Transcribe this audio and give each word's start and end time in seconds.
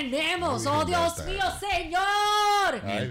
tenemos. 0.00 0.66
oh 0.66 0.84
Dios 0.84 1.24
mío, 1.24 1.44
Señor. 1.58 2.00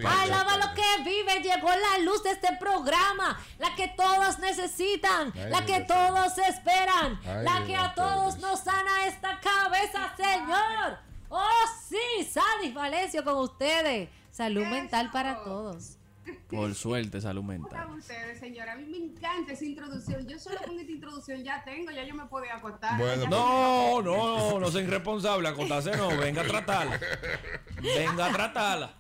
Alaba 0.06 0.58
lo 0.58 0.74
que 0.74 1.04
vive. 1.04 1.42
Llegó 1.42 1.70
la 1.70 2.00
luz 2.00 2.24
de 2.24 2.32
este 2.32 2.56
programa. 2.58 3.40
La 3.58 3.76
que 3.76 3.90
todos 3.90 4.40
necesitan. 4.40 5.32
la 5.50 5.66
que 5.66 5.82
todos 5.82 6.38
esperan. 6.38 7.20
la 7.44 7.64
que 7.66 7.76
a 7.76 7.94
todos 7.94 8.38
nos 8.40 8.60
sana 8.62 9.06
esta 9.08 9.40
cabeza, 9.40 10.14
Señor. 10.18 11.00
Oh 11.30 11.66
sí, 11.88 12.24
Sadis 12.24 12.74
Valencia 12.74 13.24
con 13.24 13.38
ustedes. 13.38 14.10
Salud 14.32 14.66
mental 14.66 15.12
para 15.12 15.44
todos. 15.44 15.99
Por 16.50 16.74
suerte, 16.74 17.22
salud 17.22 17.44
mental. 17.44 17.84
¿Cómo 17.86 17.98
ustedes, 17.98 18.40
señora? 18.40 18.74
A 18.74 18.76
mí 18.76 18.86
me 18.86 18.98
encanta 18.98 19.54
esa 19.54 19.66
introducción. 19.66 20.28
Yo 20.28 20.40
solo 20.40 20.58
con 20.66 20.80
esta 20.80 20.92
introducción 20.92 21.44
ya 21.44 21.64
tengo, 21.64 21.92
ya 21.92 22.04
yo 22.04 22.16
me 22.16 22.26
puedo 22.26 22.46
acostar. 22.52 22.98
Bueno, 22.98 23.28
no, 23.28 24.02
no, 24.02 24.60
no 24.60 24.72
sean 24.72 24.86
irresponsable, 24.86 25.48
acostarse 25.48 25.96
no, 25.96 26.10
venga 26.18 26.42
a 26.42 26.48
tratarla. 26.48 27.00
Venga 27.82 28.26
a 28.26 28.34
tratarla. 28.34 28.94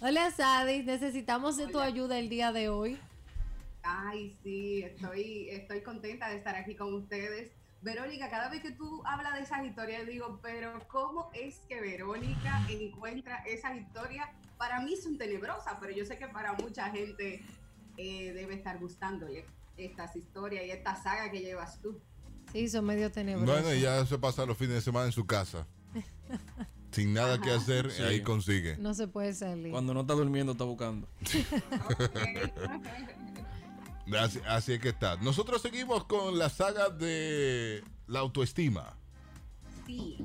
Hola, 0.00 0.30
Sadis, 0.30 0.84
necesitamos 0.84 1.56
de 1.56 1.68
tu 1.68 1.80
ayuda 1.80 2.18
el 2.18 2.28
día 2.28 2.52
de 2.52 2.68
hoy. 2.68 2.98
Ay, 3.82 4.36
sí, 4.42 4.82
estoy, 4.82 5.48
estoy 5.50 5.80
contenta 5.80 6.28
de 6.28 6.36
estar 6.36 6.56
aquí 6.56 6.74
con 6.74 6.92
ustedes. 6.92 7.52
Verónica, 7.86 8.28
cada 8.28 8.48
vez 8.48 8.62
que 8.62 8.72
tú 8.72 9.00
hablas 9.06 9.34
de 9.34 9.42
esas 9.42 9.64
historias, 9.64 10.04
digo, 10.08 10.40
pero 10.42 10.82
¿cómo 10.88 11.30
es 11.32 11.60
que 11.68 11.80
Verónica 11.80 12.66
encuentra 12.68 13.44
esas 13.46 13.76
historias? 13.76 14.28
Para 14.58 14.80
mí 14.80 14.96
son 14.96 15.16
tenebrosas, 15.16 15.74
pero 15.80 15.92
yo 15.92 16.04
sé 16.04 16.18
que 16.18 16.26
para 16.26 16.54
mucha 16.54 16.90
gente 16.90 17.44
eh, 17.96 18.32
debe 18.32 18.54
estar 18.54 18.80
gustándole 18.80 19.46
estas 19.76 20.16
historias 20.16 20.66
y 20.66 20.72
esta 20.72 21.00
saga 21.00 21.30
que 21.30 21.38
llevas 21.38 21.80
tú. 21.80 22.00
Sí, 22.52 22.68
son 22.68 22.86
medio 22.86 23.12
tenebrosas. 23.12 23.62
Bueno, 23.62 23.72
y 23.72 23.82
ya 23.82 24.04
se 24.04 24.18
pasa 24.18 24.44
los 24.46 24.58
fines 24.58 24.74
de 24.74 24.80
semana 24.80 25.06
en 25.06 25.12
su 25.12 25.24
casa. 25.24 25.68
Sin 26.90 27.14
nada 27.14 27.40
que 27.40 27.52
hacer, 27.52 27.88
ahí 28.04 28.20
consigue. 28.20 28.76
No 28.78 28.94
se 28.94 29.06
puede 29.06 29.32
salir. 29.32 29.70
Cuando 29.70 29.94
no 29.94 30.00
está 30.00 30.14
durmiendo, 30.14 30.52
está 30.52 30.64
buscando. 30.64 31.08
Así, 34.14 34.72
es 34.72 34.80
que 34.80 34.90
está. 34.90 35.16
Nosotros 35.16 35.60
seguimos 35.60 36.04
con 36.04 36.38
la 36.38 36.48
saga 36.48 36.90
de 36.90 37.82
la 38.06 38.20
autoestima. 38.20 38.96
Sí, 39.84 40.18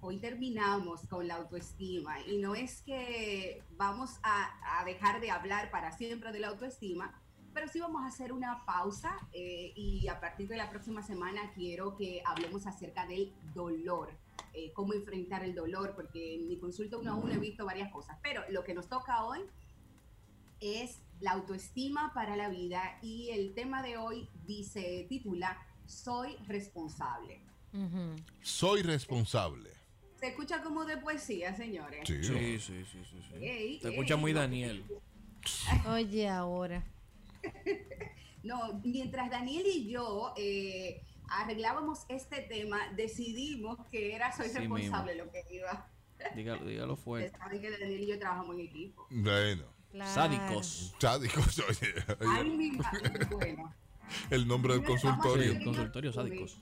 hoy 0.00 0.18
terminamos 0.18 1.06
con 1.06 1.28
la 1.28 1.36
autoestima 1.36 2.20
y 2.26 2.38
no 2.38 2.56
es 2.56 2.82
que 2.82 3.62
vamos 3.76 4.18
a, 4.24 4.82
dejar 4.84 5.20
de 5.20 5.30
hablar 5.30 5.70
para 5.70 5.92
siempre 5.92 6.32
de 6.32 6.40
la 6.40 6.48
autoestima, 6.48 7.14
pero 7.54 7.68
sí 7.68 7.78
vamos 7.78 8.02
a 8.02 8.08
hacer 8.08 8.32
una 8.32 8.64
pausa 8.66 9.16
eh, 9.32 9.72
y 9.76 10.08
a 10.08 10.18
partir 10.20 10.48
de 10.48 10.56
la 10.56 10.68
próxima 10.68 11.02
semana 11.02 11.52
quiero 11.54 11.96
que 11.96 12.22
hablemos 12.26 12.66
acerca 12.66 13.06
del 13.06 13.32
dolor, 13.54 14.10
eh, 14.54 14.72
cómo 14.72 14.92
enfrentar 14.92 15.44
el 15.44 15.54
dolor, 15.54 15.92
porque 15.94 16.34
en 16.34 16.48
mi 16.48 16.58
consulta 16.58 16.98
uno 16.98 17.12
a 17.12 17.14
uno 17.14 17.32
he 17.32 17.38
visto 17.38 17.64
varias 17.64 17.92
cosas, 17.92 18.18
pero 18.22 18.42
lo 18.50 18.64
que 18.64 18.74
nos 18.74 18.88
toca 18.88 19.22
hoy 19.22 19.40
es 20.60 21.00
la 21.20 21.32
autoestima 21.32 22.12
para 22.14 22.36
la 22.36 22.48
vida 22.48 22.98
y 23.02 23.30
el 23.30 23.54
tema 23.54 23.82
de 23.82 23.96
hoy 23.96 24.28
dice, 24.46 25.06
titula, 25.08 25.58
Soy 25.86 26.36
responsable. 26.46 27.40
Soy 28.42 28.82
responsable. 28.82 29.70
Se 30.18 30.28
escucha 30.28 30.62
como 30.62 30.84
de 30.84 30.98
poesía, 30.98 31.54
señores. 31.54 32.06
Sí, 32.06 32.22
sí, 32.22 32.58
sí, 32.58 32.84
sí. 32.84 33.78
Se 33.80 33.88
escucha 33.88 34.16
muy 34.16 34.32
Daniel. 34.32 34.84
Oye, 35.88 36.28
ahora. 36.28 36.84
no, 38.42 38.80
mientras 38.84 39.30
Daniel 39.30 39.66
y 39.66 39.90
yo 39.90 40.34
eh, 40.36 41.02
arreglábamos 41.28 42.04
este 42.08 42.42
tema, 42.42 42.78
decidimos 42.94 43.78
que 43.88 44.14
era 44.14 44.36
soy 44.36 44.48
responsable 44.48 45.14
lo 45.14 45.30
que 45.30 45.44
iba. 45.50 45.88
Dígalo, 46.34 46.64
dígalo 46.66 46.96
fuerte. 46.96 47.36
Saben 47.38 47.60
que 47.60 47.70
Daniel 47.70 48.02
y 48.02 48.06
yo 48.06 48.18
trabajamos 48.18 48.54
en 48.56 48.60
equipo. 48.60 49.06
Bueno. 49.10 49.79
Sádicos. 50.04 50.94
Sádicos, 50.98 51.58
oye. 51.68 51.94
Ay, 52.20 52.50
mi 52.50 52.78
bueno. 53.30 53.74
El 54.30 54.46
nombre 54.46 54.74
del 54.74 54.84
consultorio. 54.84 55.52
el 55.52 55.64
consultorio 55.64 56.12
sádicos. 56.12 56.58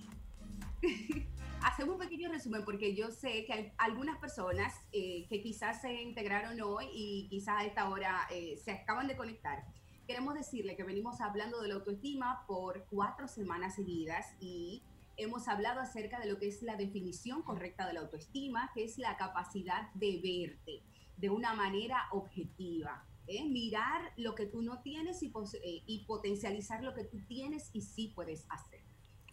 Hacemos 1.63 1.95
un 1.95 2.01
pequeño 2.01 2.31
resumen 2.31 2.65
porque 2.65 2.95
yo 2.95 3.11
sé 3.11 3.45
que 3.45 3.53
hay 3.53 3.73
algunas 3.79 4.19
personas 4.19 4.75
eh, 4.93 5.27
que 5.29 5.43
quizás 5.43 5.81
se 5.81 6.03
integraron 6.03 6.61
hoy 6.61 6.87
y 6.93 7.29
quizás 7.29 7.63
a 7.63 7.65
esta 7.65 7.89
hora 7.89 8.27
eh, 8.31 8.57
se 8.63 8.73
acaban 8.73 9.09
de 9.09 9.17
conectar. 9.17 9.65
Queremos 10.07 10.35
decirle 10.35 10.77
que 10.77 10.85
venimos 10.85 11.21
hablando 11.21 11.61
de 11.61 11.69
la 11.69 11.75
autoestima 11.75 12.45
por 12.47 12.87
cuatro 12.89 13.29
semanas 13.29 13.75
seguidas 13.75 14.27
y 14.41 14.83
hemos 15.17 15.49
hablado 15.49 15.81
acerca 15.81 16.21
de 16.21 16.31
lo 16.31 16.39
que 16.39 16.49
es 16.49 16.63
la 16.63 16.77
definición 16.77 17.43
correcta 17.43 17.87
de 17.87 17.93
la 17.93 18.01
autoestima, 18.01 18.71
que 18.73 18.85
es 18.85 18.97
la 18.97 19.17
capacidad 19.17 19.93
de 19.95 20.21
verte 20.23 20.83
de 21.17 21.29
una 21.29 21.55
manera 21.55 22.07
objetiva. 22.13 23.05
¿Eh? 23.29 23.45
Mirar 23.49 24.13
lo 24.17 24.35
que 24.35 24.47
tú 24.47 24.63
no 24.63 24.81
tienes 24.83 25.23
y, 25.23 25.27
eh, 25.27 25.83
y 25.87 26.05
potencializar 26.07 26.83
lo 26.83 26.95
que 26.95 27.05
tú 27.05 27.19
tienes 27.27 27.71
y 27.73 27.83
sí 27.83 28.13
puedes 28.15 28.47
hacer. 28.49 28.83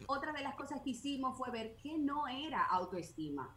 Otra 0.08 0.34
de 0.34 0.42
las 0.42 0.56
cosas 0.56 0.82
que 0.82 0.92
hicimos 0.92 1.38
fue 1.38 1.52
ver 1.52 1.76
qué 1.82 1.98
no 1.98 2.28
era 2.28 2.64
autoestima. 2.66 3.56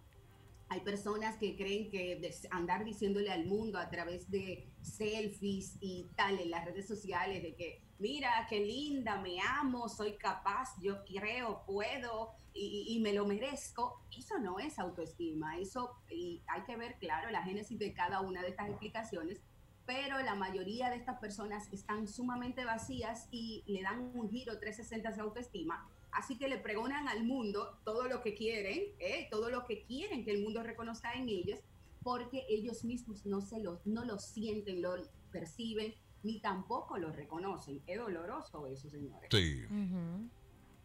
Hay 0.71 0.81
personas 0.81 1.37
que 1.38 1.56
creen 1.56 1.91
que 1.91 2.31
andar 2.50 2.84
diciéndole 2.84 3.31
al 3.31 3.47
mundo 3.47 3.78
a 3.78 3.88
través 3.88 4.31
de 4.31 4.69
selfies 4.82 5.77
y 5.81 6.06
tal 6.15 6.38
en 6.38 6.50
las 6.50 6.65
redes 6.66 6.87
sociales 6.87 7.43
de 7.43 7.54
que, 7.54 7.82
mira, 7.98 8.47
qué 8.48 8.60
linda, 8.60 9.21
me 9.21 9.41
amo, 9.41 9.88
soy 9.88 10.12
capaz, 10.12 10.75
yo 10.81 11.03
creo, 11.04 11.65
puedo 11.66 12.34
y, 12.60 12.98
me 13.00 13.12
lo 13.12 13.25
merezco, 13.25 14.03
eso 14.16 14.38
no 14.38 14.59
es 14.59 14.78
autoestima. 14.78 15.59
Eso 15.59 16.03
y 16.10 16.43
hay 16.48 16.62
que 16.62 16.77
ver, 16.77 16.98
claro, 16.98 17.31
la 17.31 17.43
génesis 17.43 17.78
de 17.78 17.93
cada 17.94 18.21
una 18.21 18.43
de 18.43 18.48
estas 18.48 18.69
explicaciones, 18.69 19.41
pero 19.88 20.21
la 20.22 20.37
mayoría 20.37 20.91
de 20.91 20.97
estas 20.97 21.19
personas 21.19 21.72
están 21.72 22.06
sumamente 22.06 22.65
vacías 22.65 23.26
y 23.32 23.65
le 23.66 23.82
dan 23.82 24.12
un 24.15 24.31
giro 24.31 24.59
360 24.60 25.09
a 25.09 25.15
su 25.15 25.21
autoestima 25.22 25.88
Así 26.12 26.38
que 26.38 26.49
le 26.49 26.59
pregonan 26.59 27.09
al 27.09 27.25
mundo 27.25 27.78
todo 27.84 28.09
lo 28.09 28.22
que 28.22 28.34
quieren, 28.34 28.81
¿eh? 28.98 29.28
todo 29.31 29.50
lo 29.50 29.66
que 29.66 29.84
quieren 29.84 30.25
que 30.25 30.32
el 30.32 30.43
mundo 30.43 30.62
reconozca 30.62 31.12
en 31.12 31.28
ellos, 31.28 31.60
porque 32.03 32.44
ellos 32.48 32.84
mismos 32.84 33.27
no, 33.27 33.41
se 33.41 33.60
lo, 33.60 33.81
no 33.84 34.04
lo 34.04 34.19
sienten, 34.19 34.81
lo 34.81 34.94
perciben, 35.31 35.94
ni 36.22 36.41
tampoco 36.41 36.98
lo 36.98 37.12
reconocen. 37.12 37.82
Es 37.87 37.98
doloroso 37.98 38.66
eso, 38.66 38.88
señores. 38.88 39.28
Sí. 39.31 39.62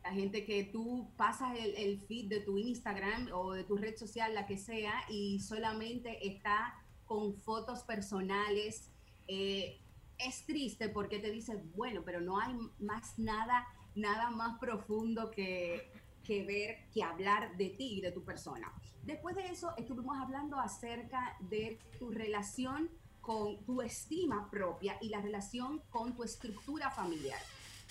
La 0.03 0.11
gente 0.11 0.45
que 0.45 0.65
tú 0.65 1.09
pasas 1.15 1.57
el, 1.57 1.99
feed 2.01 2.27
de 2.27 2.41
tu 2.41 2.57
Instagram 2.57 3.29
o 3.33 3.53
de 3.53 3.63
tu 3.63 3.77
red 3.77 3.95
social, 3.95 4.35
la 4.35 4.45
que 4.45 4.57
sea, 4.57 4.93
y 5.09 5.39
solamente 5.39 6.27
está 6.27 6.75
con 7.05 7.33
fotos 7.37 7.83
personales. 7.83 8.91
Eh, 9.27 9.79
es 10.17 10.45
triste 10.45 10.89
porque 10.89 11.19
te 11.19 11.31
dice, 11.31 11.61
bueno, 11.75 12.03
pero 12.05 12.21
no 12.21 12.39
hay 12.39 12.55
más 12.79 13.17
nada 13.17 13.67
nada 13.95 14.31
más 14.31 14.57
profundo 14.59 15.29
que, 15.31 15.91
que 16.23 16.43
ver, 16.43 16.89
que 16.91 17.03
hablar 17.03 17.55
de 17.57 17.69
ti 17.69 17.97
y 17.97 18.01
de 18.01 18.11
tu 18.11 18.23
persona. 18.23 18.71
Después 19.03 19.35
de 19.35 19.47
eso, 19.47 19.73
estuvimos 19.77 20.17
hablando 20.19 20.57
acerca 20.59 21.37
de 21.41 21.79
tu 21.99 22.09
relación 22.11 22.89
con 23.21 23.63
tu 23.65 23.81
estima 23.81 24.49
propia 24.49 24.97
y 25.01 25.09
la 25.09 25.21
relación 25.21 25.81
con 25.89 26.15
tu 26.15 26.23
estructura 26.23 26.89
familiar. 26.89 27.39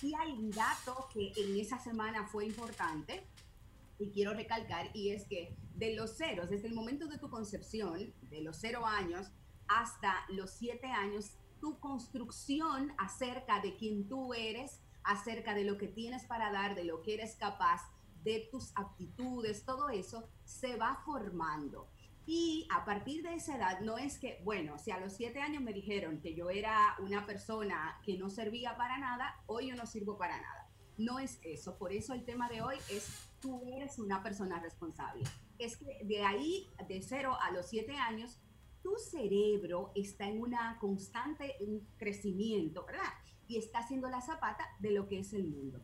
Y 0.01 0.13
hay 0.15 0.31
un 0.31 0.51
dato 0.51 1.07
que 1.13 1.31
en 1.37 1.59
esa 1.59 1.79
semana 1.79 2.27
fue 2.27 2.45
importante 2.45 3.25
y 3.99 4.09
quiero 4.09 4.33
recalcar 4.33 4.89
y 4.93 5.11
es 5.11 5.25
que 5.25 5.55
de 5.75 5.95
los 5.95 6.17
ceros, 6.17 6.49
desde 6.49 6.67
el 6.67 6.73
momento 6.73 7.07
de 7.07 7.17
tu 7.17 7.29
concepción, 7.29 8.13
de 8.29 8.41
los 8.41 8.57
cero 8.57 8.85
años 8.85 9.31
hasta 9.79 10.25
los 10.29 10.51
siete 10.51 10.87
años, 10.87 11.37
tu 11.59 11.79
construcción 11.79 12.93
acerca 12.97 13.61
de 13.61 13.75
quién 13.75 14.07
tú 14.07 14.33
eres 14.33 14.81
acerca 15.03 15.53
de 15.53 15.65
lo 15.65 15.77
que 15.77 15.87
tienes 15.87 16.25
para 16.25 16.51
dar, 16.51 16.75
de 16.75 16.85
lo 16.85 17.01
que 17.01 17.15
eres 17.15 17.35
capaz, 17.35 17.81
de 18.23 18.47
tus 18.51 18.71
aptitudes, 18.75 19.65
todo 19.65 19.89
eso 19.89 20.29
se 20.45 20.77
va 20.77 21.01
formando. 21.05 21.89
Y 22.25 22.67
a 22.71 22.85
partir 22.85 23.21
de 23.21 23.33
esa 23.33 23.57
edad, 23.57 23.81
no 23.81 23.97
es 23.97 24.17
que, 24.17 24.41
bueno, 24.45 24.77
si 24.79 24.91
a 24.91 24.99
los 24.99 25.13
siete 25.13 25.41
años 25.41 25.61
me 25.61 25.73
dijeron 25.73 26.21
que 26.21 26.33
yo 26.33 26.49
era 26.49 26.95
una 26.99 27.25
persona 27.25 27.99
que 28.05 28.17
no 28.17 28.29
servía 28.29 28.77
para 28.77 28.97
nada, 28.97 29.43
hoy 29.45 29.67
yo 29.67 29.75
no 29.75 29.85
sirvo 29.85 30.17
para 30.17 30.39
nada. 30.39 30.69
No 30.97 31.19
es 31.19 31.39
eso. 31.43 31.77
Por 31.77 31.91
eso 31.91 32.13
el 32.13 32.23
tema 32.23 32.47
de 32.47 32.61
hoy 32.61 32.77
es, 32.89 33.29
tú 33.41 33.61
eres 33.75 33.99
una 33.99 34.23
persona 34.23 34.59
responsable. 34.59 35.23
Es 35.59 35.75
que 35.75 35.99
de 36.05 36.23
ahí, 36.23 36.69
de 36.87 37.01
cero 37.01 37.37
a 37.41 37.51
los 37.51 37.67
siete 37.67 37.97
años, 37.97 38.39
tu 38.83 38.95
cerebro 38.97 39.91
está 39.95 40.27
en 40.27 40.41
una 40.41 40.77
constante 40.79 41.55
crecimiento, 41.97 42.85
¿verdad? 42.85 43.13
y 43.47 43.57
está 43.57 43.79
haciendo 43.79 44.09
la 44.09 44.21
zapata 44.21 44.67
de 44.79 44.91
lo 44.91 45.07
que 45.07 45.19
es 45.19 45.33
el 45.33 45.47
mundo. 45.47 45.81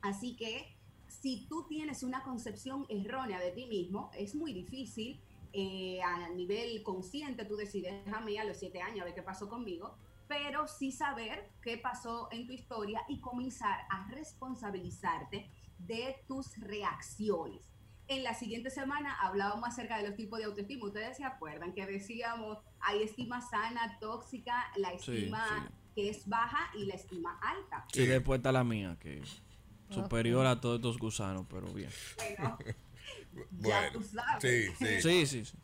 Así 0.00 0.36
que 0.36 0.76
si 1.08 1.46
tú 1.48 1.66
tienes 1.68 2.02
una 2.02 2.22
concepción 2.22 2.86
errónea 2.88 3.40
de 3.40 3.52
ti 3.52 3.66
mismo, 3.66 4.10
es 4.16 4.34
muy 4.34 4.52
difícil 4.52 5.20
eh, 5.52 6.00
a 6.02 6.30
nivel 6.30 6.82
consciente 6.82 7.44
tú 7.44 7.56
decides, 7.56 8.04
déjame 8.06 8.38
a 8.38 8.44
los 8.44 8.56
siete 8.56 8.80
años 8.80 9.02
a 9.02 9.04
ver 9.04 9.14
qué 9.14 9.22
pasó 9.22 9.48
conmigo, 9.48 9.94
pero 10.26 10.66
sí 10.66 10.92
saber 10.92 11.50
qué 11.60 11.76
pasó 11.76 12.28
en 12.30 12.46
tu 12.46 12.54
historia 12.54 13.02
y 13.08 13.20
comenzar 13.20 13.80
a 13.90 14.08
responsabilizarte 14.08 15.50
de 15.78 16.16
tus 16.26 16.56
reacciones. 16.58 17.71
En 18.08 18.22
la 18.22 18.34
siguiente 18.34 18.70
semana 18.70 19.14
hablábamos 19.20 19.68
acerca 19.68 19.98
de 19.98 20.08
los 20.08 20.16
tipos 20.16 20.38
de 20.38 20.46
autoestima. 20.46 20.86
Ustedes 20.86 21.16
se 21.16 21.24
acuerdan 21.24 21.72
que 21.72 21.86
decíamos, 21.86 22.58
hay 22.80 23.02
estima 23.02 23.40
sana, 23.40 23.98
tóxica, 24.00 24.70
la 24.76 24.92
estima 24.92 25.70
que 25.94 26.08
es 26.08 26.28
baja 26.28 26.70
y 26.74 26.86
la 26.86 26.94
estima 26.94 27.38
alta. 27.40 27.86
Y 27.94 28.06
después 28.06 28.38
está 28.38 28.52
la 28.52 28.64
mía, 28.64 28.96
que 29.00 29.18
es 29.18 29.42
superior 29.90 30.46
a 30.46 30.60
todos 30.60 30.76
estos 30.76 30.98
gusanos, 30.98 31.46
pero 31.48 31.66
bien. 31.72 31.90
Bueno, 32.18 32.58
ya 33.60 33.92
tú 33.92 34.02
sabes. 34.02 34.42
Sí, 34.42 34.74
sí. 34.78 35.02
Sí, 35.02 35.26
sí, 35.26 35.44
sí. 35.44 35.58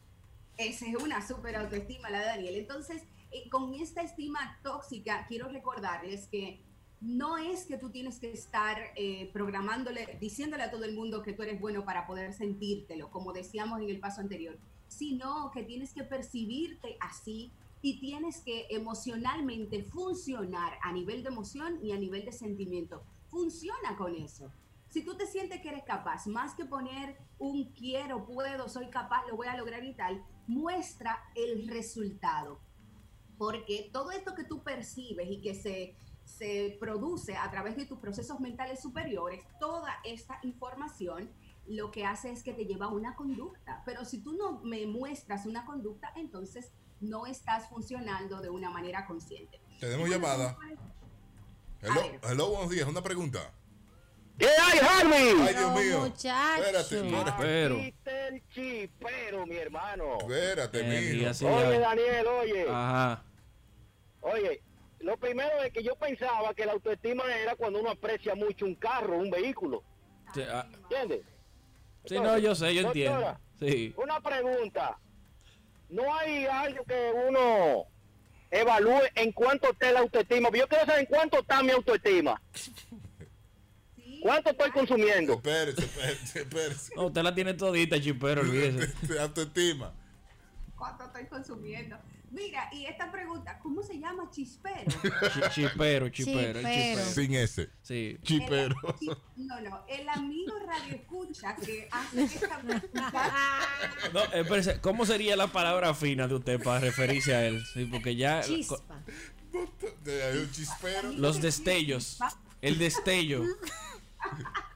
Esa 0.57 0.87
es 0.87 0.97
una 0.97 1.27
super 1.27 1.57
autoestima, 1.57 2.11
la 2.11 2.21
de 2.21 2.27
Daniel. 2.27 2.57
Entonces, 2.57 3.05
eh, 3.31 3.49
con 3.49 3.75
esta 3.75 4.03
estima 4.03 4.59
tóxica, 4.63 5.27
quiero 5.29 5.49
recordarles 5.49 6.27
que 6.27 6.63
no 7.01 7.39
es 7.39 7.65
que 7.67 7.79
tú 7.79 7.91
tienes 7.91 8.19
que 8.19 8.33
estar 8.33 8.77
eh, 8.97 9.31
programándole, 9.33 10.19
diciéndole 10.21 10.65
a 10.65 10.71
todo 10.71 10.85
el 10.85 10.95
mundo 10.95 11.23
que 11.23 11.33
tú 11.33 11.43
eres 11.43 11.61
bueno 11.61 11.85
para 11.85 12.07
poder 12.07 12.33
sentírtelo, 12.33 13.11
como 13.11 13.33
decíamos 13.33 13.81
en 13.81 13.89
el 13.89 14.01
paso 14.01 14.21
anterior, 14.21 14.59
sino 14.89 15.51
que 15.53 15.63
tienes 15.63 15.93
que 15.93 16.03
percibirte 16.03 16.97
así 17.01 17.53
y 17.83 18.01
tienes 18.01 18.41
que 18.41 18.67
emocionalmente 18.71 19.85
funcionar 19.85 20.79
a 20.83 20.93
nivel 20.93 21.23
de 21.23 21.29
emoción 21.29 21.79
y 21.83 21.93
a 21.93 21.99
nivel 21.99 22.25
de 22.25 22.33
sentimiento. 22.33 23.05
Funciona 23.29 23.97
con 23.97 24.15
eso. 24.17 24.51
Si 24.89 25.05
tú 25.05 25.17
te 25.17 25.27
sientes 25.27 25.61
que 25.61 25.69
eres 25.69 25.85
capaz, 25.85 26.27
más 26.27 26.55
que 26.55 26.65
poner 26.65 27.17
un 27.39 27.73
quiero, 27.73 28.25
puedo, 28.25 28.69
soy 28.69 28.89
capaz, 28.89 29.27
lo 29.29 29.37
voy 29.37 29.47
a 29.47 29.57
lograr 29.57 29.85
y 29.85 29.95
tal, 29.95 30.25
muestra 30.47 31.19
el 31.37 31.69
resultado. 31.69 32.59
Porque 33.37 33.91
todo 33.93 34.11
esto 34.11 34.35
que 34.35 34.45
tú 34.45 34.65
percibes 34.65 35.29
y 35.31 35.41
que 35.41 35.55
se, 35.55 35.95
se 36.29 36.77
produce 36.79 37.37
a 37.37 37.51
través 37.51 37.77
de 37.77 37.87
tus 37.87 37.99
procesos 37.99 38.39
mentales 38.41 38.81
superiores, 38.81 39.45
toda 39.59 39.97
esta 40.05 40.39
información 40.43 41.31
lo 41.67 41.91
que 41.91 42.05
hace 42.05 42.31
es 42.31 42.43
que 42.43 42.53
te 42.53 42.65
lleva 42.65 42.87
a 42.87 42.91
una 42.91 43.15
conducta. 43.15 43.83
Pero 43.85 44.05
si 44.05 44.23
tú 44.23 44.33
no 44.33 44.61
me 44.63 44.87
muestras 44.87 45.47
una 45.47 45.65
conducta, 45.65 46.13
entonces 46.17 46.73
no 47.01 47.27
estás 47.27 47.69
funcionando 47.69 48.41
de 48.41 48.51
una 48.51 48.71
manera 48.71 49.07
consciente. 49.07 49.61
Tenemos 49.81 50.09
llamada. 50.09 50.57
Hello, 51.81 52.03
hello, 52.23 52.49
buenos 52.51 52.71
días. 52.71 52.89
Una 52.89 53.03
pregunta. 53.03 53.53
¿Qué 54.39 54.47
hay, 54.47 54.79
Harvey? 54.79 55.35
Ay, 55.41 55.55
Dios 55.55 55.75
mío. 55.75 56.01
muchacho. 56.01 56.63
Espérate. 56.63 57.35
Pero, 57.39 57.77
el 57.77 58.49
chipero, 58.49 59.47
mi 59.47 59.57
hermano. 59.57 60.19
Espérate, 60.21 60.81
Eh, 60.81 61.27
así 61.27 61.45
Oye, 61.45 61.79
Daniel, 61.79 62.27
oye. 62.27 62.67
Ajá. 62.69 63.25
Oye, 64.21 64.63
lo 65.01 65.17
primero 65.17 65.63
es 65.63 65.73
que 65.73 65.83
yo 65.83 65.95
pensaba 65.97 66.55
que 66.55 66.67
la 66.67 66.73
autoestima 66.73 67.25
era 67.35 67.55
cuando 67.57 67.81
uno 67.81 67.91
aprecia 67.91 68.35
mucho 68.35 68.67
un 68.67 68.75
carro, 68.75 69.19
un 69.19 69.31
vehículo. 69.31 69.83
Sí, 70.35 70.43
ah, 70.49 70.67
¿Entiendes? 70.83 71.23
sí, 72.05 72.19
no, 72.21 72.39
yo 72.39 72.55
sé, 72.55 72.75
yo 72.75 72.83
entiendo. 72.83 73.39
Sí. 73.59 73.95
Una 73.97 74.21
pregunta. 74.21 74.99
¿No 75.89 76.15
hay 76.15 76.47
algo 76.47 76.85
que 76.85 77.13
uno 77.29 77.87
evalúe 78.51 79.01
en 79.15 79.33
cuánto 79.33 79.71
está 79.71 79.91
la 79.93 80.01
autoestima? 80.01 80.51
Yo 80.53 80.69
quiero 80.69 80.85
saber 80.85 81.01
en 81.01 81.07
cuánto 81.07 81.41
está 81.41 81.63
mi 81.63 81.71
autoestima. 81.71 82.41
¿Cuánto 84.21 84.51
estoy 84.51 84.71
consumiendo? 84.73 85.35
Espérese, 85.35 85.85
espérese, 85.85 86.41
espérese. 86.41 86.95
No, 86.97 87.07
usted 87.07 87.23
la 87.23 87.35
tiene 87.35 87.55
todita, 87.55 88.01
chipero, 88.01 88.41
olvídese. 88.41 89.19
Autoestima. 89.21 89.93
¿Cuánto 90.77 91.05
estoy 91.05 91.27
consumiendo? 91.27 91.97
Mira, 92.31 92.69
y 92.73 92.85
esta 92.87 93.11
pregunta, 93.11 93.59
¿cómo 93.63 93.83
se 93.83 93.99
llama 93.99 94.31
chispero? 94.31 94.85
Chi- 95.03 95.41
Chipero, 95.69 96.09
chipero, 96.11 96.59
el 96.59 96.65
Chipero. 96.67 96.71
chipero. 97.01 97.05
Sin 97.11 97.35
ese. 97.35 97.71
Sí. 97.83 98.19
Chipero. 98.23 98.77
El- 98.91 98.99
chi- 98.99 99.11
no, 99.37 99.61
no, 99.61 99.85
el 99.89 100.09
amigo 100.09 100.55
radio 100.67 100.95
escucha 100.97 101.57
que 101.57 101.89
hace 101.91 102.25
esta 102.25 102.59
pregunta. 102.61 103.13
No, 104.13 104.23
espérese, 104.33 104.81
¿cómo 104.81 105.05
sería 105.07 105.37
la 105.37 105.49
palabra 105.49 105.95
fina 105.95 106.27
de 106.29 106.35
usted 106.35 106.63
para 106.63 106.81
referirse 106.81 107.35
a 107.35 107.47
él? 107.47 107.63
Sí, 107.75 107.85
porque 107.87 108.15
ya 108.17 108.43
Chispa. 108.43 108.79
Chispero. 110.53 111.13
los 111.13 111.41
destellos, 111.41 112.19
el 112.63 112.79
destello. 112.79 113.43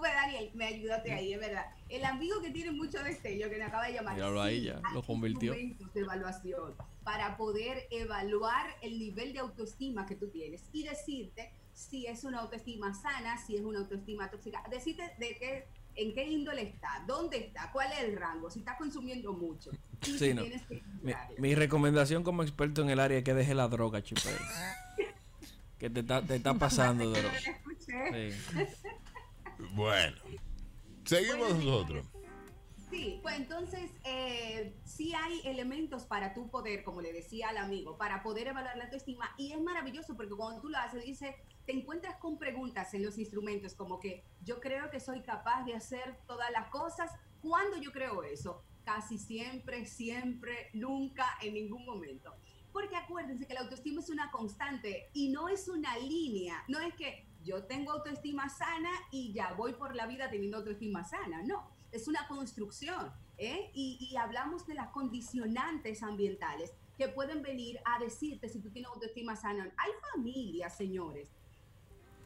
Ves, 0.00 0.12
Daniel, 0.14 0.50
me 0.54 0.66
ayudaste 0.66 1.12
ahí, 1.12 1.32
es 1.32 1.40
verdad. 1.40 1.66
El 1.88 2.04
amigo 2.04 2.40
que 2.40 2.50
tiene 2.50 2.70
mucho 2.70 3.02
destello, 3.02 3.48
que 3.48 3.56
me 3.56 3.64
acaba 3.64 3.86
de 3.86 3.94
llamar. 3.94 4.14
Míralo 4.14 4.42
ahí 4.42 4.64
ya, 4.64 4.80
lo 4.92 5.02
convirtió. 5.02 5.52
de 5.52 5.76
evaluación 5.94 6.74
para 7.04 7.36
poder 7.38 7.86
evaluar 7.90 8.66
el 8.82 8.98
nivel 8.98 9.32
de 9.32 9.38
autoestima 9.38 10.04
que 10.04 10.14
tú 10.14 10.28
tienes 10.28 10.62
y 10.72 10.84
decirte 10.84 11.50
si 11.72 12.06
es 12.06 12.24
una 12.24 12.40
autoestima 12.40 12.92
sana, 12.92 13.38
si 13.38 13.56
es 13.56 13.62
una 13.62 13.78
autoestima 13.78 14.30
tóxica. 14.30 14.62
Decirte 14.70 15.04
de 15.18 15.36
qué, 15.38 15.64
en 15.94 16.12
qué 16.12 16.24
índole 16.24 16.62
está, 16.62 17.02
dónde 17.06 17.38
está, 17.38 17.70
cuál 17.72 17.90
es 17.92 18.00
el 18.00 18.16
rango, 18.16 18.50
si 18.50 18.58
está 18.58 18.76
consumiendo 18.76 19.32
mucho. 19.32 19.70
Sí, 20.02 20.18
si 20.18 20.34
no. 20.34 20.42
que 20.42 20.82
Mi, 21.02 21.12
mi 21.38 21.54
recomendación 21.54 22.24
como 22.24 22.42
experto 22.42 22.82
en 22.82 22.90
el 22.90 23.00
área 23.00 23.18
es 23.18 23.24
que 23.24 23.32
deje 23.32 23.54
la 23.54 23.68
droga, 23.68 24.02
chipero. 24.02 24.36
Que 25.78 25.88
te 25.88 26.00
está, 26.00 26.20
te 26.20 26.34
está 26.34 26.54
pasando 26.54 27.08
droga. 27.08 27.32
Sí. 27.78 28.66
Bueno. 29.74 30.16
Seguimos 31.04 31.54
nosotros. 31.54 32.06
Sí, 32.90 33.18
pues 33.22 33.36
entonces 33.36 33.90
eh, 34.04 34.74
sí 34.84 35.12
hay 35.12 35.42
elementos 35.44 36.04
para 36.04 36.32
tu 36.32 36.48
poder, 36.48 36.84
como 36.84 37.02
le 37.02 37.12
decía 37.12 37.50
al 37.50 37.58
amigo, 37.58 37.98
para 37.98 38.22
poder 38.22 38.48
evaluar 38.48 38.76
la 38.78 38.84
autoestima 38.84 39.30
y 39.36 39.52
es 39.52 39.60
maravilloso 39.60 40.16
porque 40.16 40.34
cuando 40.34 40.62
tú 40.62 40.70
lo 40.70 40.78
haces, 40.78 41.04
dice, 41.04 41.36
te 41.66 41.72
encuentras 41.72 42.16
con 42.16 42.38
preguntas 42.38 42.94
en 42.94 43.04
los 43.04 43.18
instrumentos 43.18 43.74
como 43.74 44.00
que 44.00 44.24
yo 44.42 44.58
creo 44.58 44.90
que 44.90 45.00
soy 45.00 45.22
capaz 45.22 45.64
de 45.64 45.74
hacer 45.74 46.18
todas 46.26 46.50
las 46.50 46.68
cosas. 46.68 47.10
¿Cuándo 47.42 47.76
yo 47.76 47.92
creo 47.92 48.22
eso? 48.22 48.64
Casi 48.84 49.18
siempre, 49.18 49.84
siempre, 49.84 50.70
nunca, 50.72 51.26
en 51.42 51.54
ningún 51.54 51.84
momento. 51.84 52.34
Porque 52.72 52.96
acuérdense 52.96 53.46
que 53.46 53.52
la 53.52 53.60
autoestima 53.60 54.00
es 54.00 54.08
una 54.08 54.30
constante 54.30 55.10
y 55.12 55.28
no 55.28 55.50
es 55.50 55.68
una 55.68 55.98
línea. 55.98 56.64
No 56.68 56.80
es 56.80 56.94
que 56.94 57.27
yo 57.44 57.64
tengo 57.64 57.92
autoestima 57.92 58.48
sana 58.48 58.90
y 59.10 59.32
ya 59.32 59.52
voy 59.54 59.74
por 59.74 59.94
la 59.94 60.06
vida 60.06 60.30
teniendo 60.30 60.58
autoestima 60.58 61.04
sana. 61.04 61.42
No, 61.42 61.70
es 61.92 62.08
una 62.08 62.26
construcción. 62.28 63.12
¿eh? 63.38 63.70
Y, 63.74 64.14
hablamos 64.16 64.66
de 64.66 64.74
las 64.74 64.88
condicionantes 64.88 66.02
ambientales 66.02 66.72
que 66.96 67.08
pueden 67.08 67.42
venir 67.42 67.80
a 67.84 67.98
decirte 68.00 68.48
si 68.48 68.60
tú 68.60 68.70
tienes 68.70 68.90
autoestima 68.90 69.36
sana. 69.36 69.72
Hay 69.76 69.90
familias, 70.12 70.76
señores, 70.76 71.30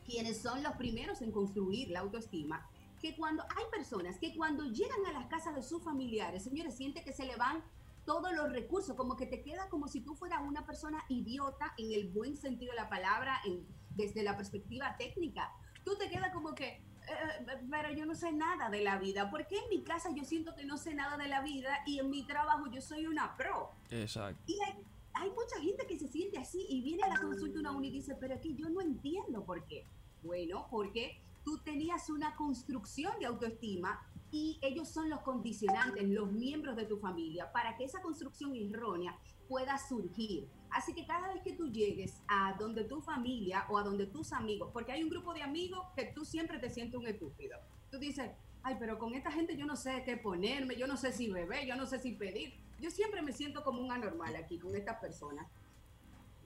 quienes 0.06 0.41
son 0.41 0.62
los 0.62 0.73
primeros 0.76 1.20
en 1.20 1.31
construir 1.31 1.91
la 1.91 2.00
autoestima, 2.00 2.69
que 3.00 3.14
cuando 3.17 3.43
hay 3.43 3.64
personas 3.70 4.19
que 4.19 4.35
cuando 4.35 4.64
llegan 4.64 5.05
a 5.06 5.12
las 5.12 5.26
casas 5.26 5.55
de 5.55 5.62
sus 5.62 5.82
familiares, 5.82 6.44
señores, 6.44 6.76
siente 6.76 7.05
que 7.05 7.12
se 7.12 7.26
le 7.26 7.37
van 7.37 7.62
todos 8.04 8.32
los 8.32 8.50
recursos, 8.50 8.97
como 8.97 9.16
que 9.16 9.26
te 9.26 9.42
queda 9.42 9.68
como 9.68 9.88
si 9.88 10.00
tú 10.00 10.14
fueras 10.14 10.40
una 10.44 10.66
persona 10.66 11.04
idiota 11.09 11.73
en 11.78 11.92
el 11.92 12.09
buen 12.09 12.37
sentido 12.37 12.73
de 12.73 12.76
la 12.76 12.88
palabra, 12.88 13.40
en, 13.44 13.66
desde 13.90 14.23
la 14.23 14.37
perspectiva 14.37 14.97
técnica. 14.99 15.52
Tú 15.85 15.97
te 15.97 16.09
quedas 16.09 16.32
como 16.32 16.54
que, 16.54 16.68
eh, 16.68 17.61
pero 17.71 17.92
yo 17.92 18.06
no 18.06 18.14
sé 18.14 18.32
nada 18.32 18.71
de 18.71 18.82
la 18.82 18.99
vida. 18.99 19.30
¿Por 19.30 19.47
qué 19.47 19.56
en 19.59 19.68
mi 19.71 19.82
casa 19.82 20.11
yo 20.14 20.25
siento 20.25 20.54
que 20.54 20.64
no 20.64 20.76
sé 20.76 20.94
nada 20.94 21.16
de 21.16 21.28
la 21.28 21.42
vida 21.42 21.78
y 21.87 21.99
en 21.99 22.11
mi 22.11 22.26
trabajo 22.26 22.66
yo 22.71 22.80
soy 22.80 23.06
una 23.06 23.37
pro? 23.37 23.73
Exacto. 23.90 24.42
Y 24.47 24.59
hay, 24.62 24.85
hay 25.14 25.30
mucha 25.30 25.61
gente 25.61 25.87
que 25.87 25.99
se 25.99 26.09
siente 26.09 26.38
así 26.38 26.66
y 26.68 26.82
viene 26.82 27.02
a 27.02 27.09
la 27.09 27.21
consulta 27.21 27.59
una 27.59 27.73
uno 27.73 27.85
y 27.85 27.90
dice, 27.90 28.16
pero 28.16 28.35
aquí 28.35 28.54
yo 28.54 28.68
no 28.68 28.80
entiendo 28.80 29.44
por 29.44 29.64
qué. 29.66 29.87
Bueno, 30.23 30.66
porque 30.71 31.21
tú 31.44 31.59
tenías 31.59 32.09
una 32.09 32.35
construcción 32.37 33.18
de 33.18 33.26
autoestima 33.26 34.06
y 34.32 34.58
ellos 34.62 34.88
son 34.88 35.10
los 35.10 35.20
condicionantes, 35.20 36.08
los 36.08 36.32
miembros 36.32 36.74
de 36.74 36.86
tu 36.86 36.96
familia, 36.96 37.52
para 37.52 37.76
que 37.76 37.84
esa 37.84 38.00
construcción 38.00 38.56
errónea 38.56 39.16
pueda 39.46 39.76
surgir. 39.76 40.48
Así 40.70 40.94
que 40.94 41.06
cada 41.06 41.28
vez 41.28 41.42
que 41.42 41.52
tú 41.52 41.70
llegues 41.70 42.22
a 42.26 42.54
donde 42.58 42.84
tu 42.84 43.02
familia 43.02 43.66
o 43.68 43.76
a 43.76 43.82
donde 43.82 44.06
tus 44.06 44.32
amigos, 44.32 44.70
porque 44.72 44.92
hay 44.92 45.02
un 45.02 45.10
grupo 45.10 45.34
de 45.34 45.42
amigos 45.42 45.86
que 45.94 46.06
tú 46.06 46.24
siempre 46.24 46.58
te 46.58 46.70
sientes 46.70 46.98
un 46.98 47.06
estúpido. 47.06 47.58
Tú 47.90 47.98
dices, 47.98 48.30
ay, 48.62 48.76
pero 48.80 48.98
con 48.98 49.14
esta 49.14 49.30
gente 49.30 49.54
yo 49.54 49.66
no 49.66 49.76
sé 49.76 50.02
qué 50.06 50.16
ponerme, 50.16 50.76
yo 50.76 50.86
no 50.86 50.96
sé 50.96 51.12
si 51.12 51.30
beber, 51.30 51.66
yo 51.66 51.76
no 51.76 51.86
sé 51.86 51.98
si 51.98 52.12
pedir. 52.12 52.54
Yo 52.80 52.90
siempre 52.90 53.20
me 53.20 53.32
siento 53.32 53.62
como 53.62 53.82
un 53.82 53.92
anormal 53.92 54.34
aquí 54.34 54.58
con 54.58 54.74
estas 54.74 54.98
personas. 54.98 55.46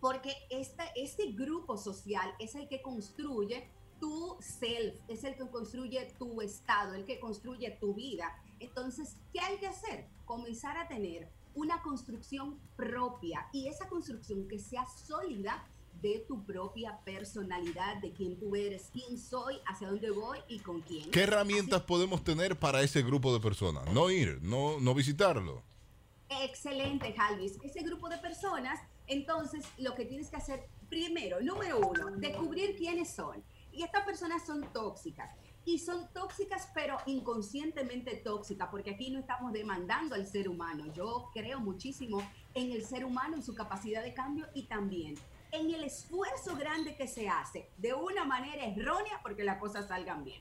Porque 0.00 0.32
este, 0.50 0.82
este 0.96 1.32
grupo 1.32 1.76
social 1.76 2.34
es 2.40 2.56
el 2.56 2.68
que 2.68 2.82
construye 2.82 3.70
tu 4.00 4.36
self, 4.40 4.94
es 5.08 5.24
el 5.24 5.36
que 5.36 5.48
construye 5.48 6.06
tu 6.18 6.40
estado, 6.40 6.94
el 6.94 7.04
que 7.04 7.18
construye 7.18 7.70
tu 7.72 7.94
vida. 7.94 8.36
Entonces, 8.60 9.16
¿qué 9.32 9.40
hay 9.40 9.58
que 9.58 9.66
hacer? 9.66 10.06
Comenzar 10.24 10.76
a 10.76 10.88
tener 10.88 11.28
una 11.54 11.80
construcción 11.82 12.58
propia 12.76 13.48
y 13.52 13.68
esa 13.68 13.88
construcción 13.88 14.46
que 14.46 14.58
sea 14.58 14.86
sólida 14.86 15.66
de 16.02 16.24
tu 16.28 16.44
propia 16.44 17.00
personalidad, 17.04 17.96
de 18.02 18.12
quién 18.12 18.38
tú 18.38 18.54
eres, 18.54 18.90
quién 18.92 19.18
soy, 19.18 19.56
hacia 19.66 19.88
dónde 19.88 20.10
voy 20.10 20.38
y 20.48 20.58
con 20.58 20.82
quién. 20.82 21.10
¿Qué 21.10 21.22
herramientas 21.22 21.82
podemos 21.82 22.22
tener 22.22 22.58
para 22.58 22.82
ese 22.82 23.02
grupo 23.02 23.32
de 23.32 23.40
personas? 23.40 23.90
No 23.92 24.10
ir, 24.10 24.38
no, 24.42 24.78
no 24.80 24.94
visitarlo. 24.94 25.62
Excelente, 26.28 27.12
Jalvis. 27.12 27.58
Ese 27.62 27.82
grupo 27.82 28.08
de 28.08 28.18
personas, 28.18 28.78
entonces 29.06 29.64
lo 29.78 29.94
que 29.94 30.04
tienes 30.04 30.28
que 30.28 30.36
hacer 30.36 30.68
primero, 30.88 31.40
número 31.40 31.78
uno, 31.78 32.10
descubrir 32.16 32.76
quiénes 32.76 33.14
son. 33.14 33.42
Y 33.76 33.82
estas 33.82 34.04
personas 34.04 34.44
son 34.44 34.62
tóxicas. 34.72 35.30
y 35.68 35.80
son 35.80 36.08
tóxicas, 36.12 36.68
pero 36.72 36.96
inconscientemente 37.06 38.14
tóxicas, 38.14 38.68
porque 38.70 38.92
aquí 38.92 39.10
no 39.10 39.18
estamos 39.18 39.52
demandando 39.52 40.14
al 40.14 40.24
ser 40.24 40.48
humano. 40.48 40.86
Yo 40.94 41.28
creo 41.34 41.58
muchísimo 41.58 42.22
en 42.54 42.70
el 42.70 42.84
ser 42.84 43.04
humano, 43.04 43.34
en 43.34 43.42
su 43.42 43.52
capacidad 43.52 44.04
de 44.04 44.14
cambio 44.14 44.46
y 44.54 44.62
también 44.62 45.16
en 45.50 45.74
el 45.74 45.84
esfuerzo 45.84 46.56
grande 46.56 46.94
que 46.96 47.08
se 47.08 47.28
hace 47.28 47.68
de 47.78 47.94
una 47.94 48.24
manera 48.24 48.64
errónea 48.64 49.20
porque 49.22 49.42
las 49.42 49.58
cosas 49.58 49.88
salgan 49.88 50.24
bien. 50.24 50.40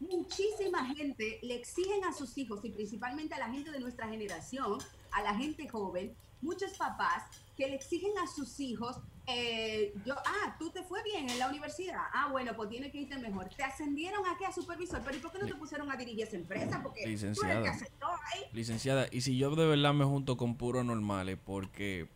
Muchísima 0.00 0.86
gente 0.86 1.38
le 1.42 1.54
exigen 1.54 2.04
a 2.04 2.12
sus 2.12 2.36
hijos 2.38 2.64
y 2.64 2.70
principalmente 2.70 3.34
a 3.34 3.38
la 3.38 3.50
gente 3.50 3.70
de 3.70 3.80
nuestra 3.80 4.08
generación, 4.08 4.78
a 5.12 5.22
la 5.22 5.34
gente 5.34 5.68
joven, 5.68 6.16
muchos 6.40 6.72
papás 6.76 7.24
que 7.56 7.68
le 7.68 7.76
exigen 7.76 8.16
a 8.18 8.26
sus 8.26 8.58
hijos, 8.58 8.96
eh, 9.26 9.94
yo, 10.04 10.14
ah, 10.16 10.56
tú 10.58 10.70
te 10.70 10.82
fue 10.82 11.02
bien 11.04 11.30
en 11.30 11.38
la 11.38 11.48
universidad, 11.48 12.02
ah, 12.12 12.28
bueno, 12.30 12.54
pues 12.56 12.68
tiene 12.68 12.90
que 12.90 12.98
irte 12.98 13.16
mejor. 13.18 13.48
Te 13.56 13.62
ascendieron 13.62 14.26
aquí 14.26 14.44
a 14.44 14.52
supervisor, 14.52 15.00
pero 15.04 15.16
¿y 15.16 15.20
por 15.20 15.32
qué 15.32 15.38
no 15.38 15.46
te 15.46 15.54
pusieron 15.54 15.90
a 15.90 15.96
dirigir 15.96 16.24
esa 16.26 16.36
empresa? 16.36 16.80
Porque 16.82 17.06
Licenciada. 17.06 17.54
tú 17.54 17.60
eres 17.60 17.72
el 17.74 17.78
que 17.78 17.84
aceptó 17.84 18.06
ahí. 18.06 18.44
Licenciada, 18.52 19.06
y 19.10 19.20
si 19.20 19.36
yo 19.38 19.54
de 19.54 19.66
verdad 19.66 19.94
me 19.94 20.04
junto 20.04 20.36
con 20.36 20.56
puros 20.56 20.84
normales 20.84 21.38
porque 21.44 22.08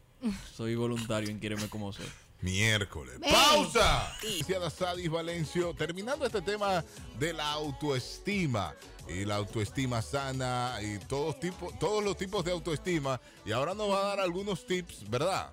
soy 0.52 0.74
voluntario 0.74 1.30
en 1.30 1.38
Quiereme 1.38 1.68
como 1.68 1.92
soy. 1.92 2.06
Miércoles. 2.40 3.18
¡Pausa! 3.20 4.12
Licenciada 4.22 4.70
Sadis 4.70 5.08
Valencio, 5.08 5.74
terminando 5.74 6.26
este 6.26 6.42
tema 6.42 6.84
de 7.18 7.32
la 7.32 7.50
autoestima 7.52 8.74
y 9.08 9.24
la 9.24 9.36
autoestima 9.36 10.02
sana 10.02 10.78
y 10.82 10.98
todos, 10.98 11.40
tipos, 11.40 11.78
todos 11.78 12.04
los 12.04 12.16
tipos 12.16 12.44
de 12.44 12.52
autoestima. 12.52 13.20
Y 13.44 13.52
ahora 13.52 13.74
nos 13.74 13.90
va 13.90 14.00
a 14.00 14.06
dar 14.08 14.20
algunos 14.20 14.66
tips, 14.66 15.08
¿verdad? 15.08 15.52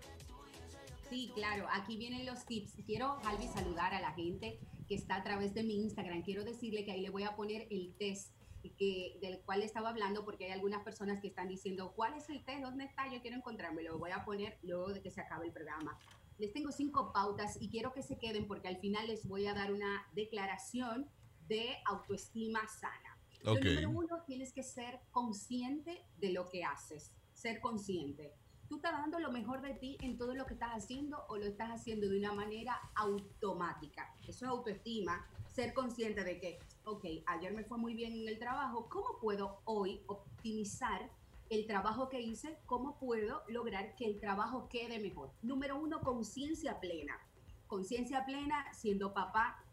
Sí, 1.14 1.32
claro, 1.36 1.68
aquí 1.72 1.96
vienen 1.96 2.26
los 2.26 2.44
tips. 2.48 2.74
Quiero, 2.88 3.20
Albi, 3.26 3.46
saludar 3.46 3.94
a 3.94 4.02
la 4.02 4.14
gente 4.14 4.60
que 4.88 4.96
está 4.96 5.18
a 5.18 5.24
través 5.24 5.54
de 5.54 5.62
mi 5.62 5.76
Instagram. 5.84 6.24
Quiero 6.24 6.44
decirle 6.44 6.84
que 6.86 6.92
ahí 6.92 7.02
le 7.02 7.12
voy 7.12 7.22
a 7.22 7.36
poner 7.36 7.68
el 7.70 7.94
test 8.00 8.34
que, 8.80 9.20
del 9.22 9.40
cual 9.42 9.62
estaba 9.62 9.90
hablando, 9.90 10.26
porque 10.26 10.46
hay 10.46 10.52
algunas 10.54 10.82
personas 10.82 11.22
que 11.22 11.28
están 11.28 11.50
diciendo, 11.50 11.94
¿cuál 11.96 12.16
es 12.16 12.28
el 12.32 12.44
test? 12.44 12.64
¿Dónde 12.64 12.86
está? 12.86 13.14
Yo 13.14 13.22
quiero 13.22 13.38
encontrarme. 13.38 13.84
Lo 13.84 14.00
voy 14.00 14.10
a 14.10 14.26
poner 14.26 14.58
luego 14.64 14.92
de 14.92 15.04
que 15.04 15.12
se 15.12 15.22
acabe 15.22 15.46
el 15.46 15.54
programa. 15.54 16.00
Les 16.40 16.52
tengo 16.52 16.72
cinco 16.72 17.14
pautas 17.14 17.62
y 17.62 17.70
quiero 17.70 17.94
que 17.94 18.02
se 18.02 18.18
queden 18.18 18.48
porque 18.48 18.68
al 18.68 18.78
final 18.78 19.06
les 19.06 19.28
voy 19.28 19.46
a 19.46 19.54
dar 19.54 19.72
una 19.72 20.08
declaración 20.16 21.08
de 21.48 21.76
autoestima 21.86 22.68
sana. 22.68 23.20
Lo 23.44 23.54
Ok. 23.54 23.66
número 23.66 23.90
uno, 23.92 24.24
tienes 24.26 24.52
que 24.52 24.64
ser 24.64 25.00
consciente 25.12 26.08
de 26.18 26.32
lo 26.32 26.50
que 26.50 26.64
haces. 26.64 27.14
Ser 27.34 27.62
consciente. 27.62 28.34
¿Tú 28.70 28.78
estás 28.78 28.94
dando 28.94 29.20
lo 29.20 29.32
mejor 29.32 29.62
de 29.62 29.74
ti 29.76 29.98
en 30.02 30.18
todo 30.18 30.34
lo 30.34 30.46
que 30.46 30.54
estás 30.54 30.72
haciendo 30.72 31.24
o 31.30 31.38
lo 31.38 31.46
estás 31.46 31.70
haciendo 31.70 32.08
de 32.08 32.18
una 32.18 32.34
manera 32.34 32.80
automática? 32.96 34.16
Eso 34.28 34.46
es 34.46 34.52
autoestima. 34.52 35.28
Ser 35.48 35.74
consciente 35.74 36.24
de 36.24 36.40
que, 36.40 36.60
ok, 36.86 37.06
ayer 37.28 37.54
me 37.54 37.64
fue 37.64 37.78
muy 37.78 37.94
bien 37.94 38.14
en 38.14 38.28
el 38.28 38.40
trabajo, 38.40 38.90
¿cómo 38.90 39.20
puedo 39.22 39.62
hoy 39.66 40.02
optimizar 40.08 41.12
el 41.50 41.68
trabajo 41.68 42.10
que 42.10 42.22
hice? 42.22 42.58
¿Cómo 42.66 42.98
puedo 42.98 43.44
lograr 43.50 43.96
que 43.96 44.06
el 44.06 44.20
trabajo 44.20 44.68
quede 44.70 45.00
mejor? 45.00 45.32
Número 45.42 45.80
uno, 45.80 46.02
conciencia 46.02 46.80
plena. 46.80 47.20
Conciencia 47.68 48.26
plena 48.26 48.66
siendo 48.74 49.14
papá, 49.14 49.64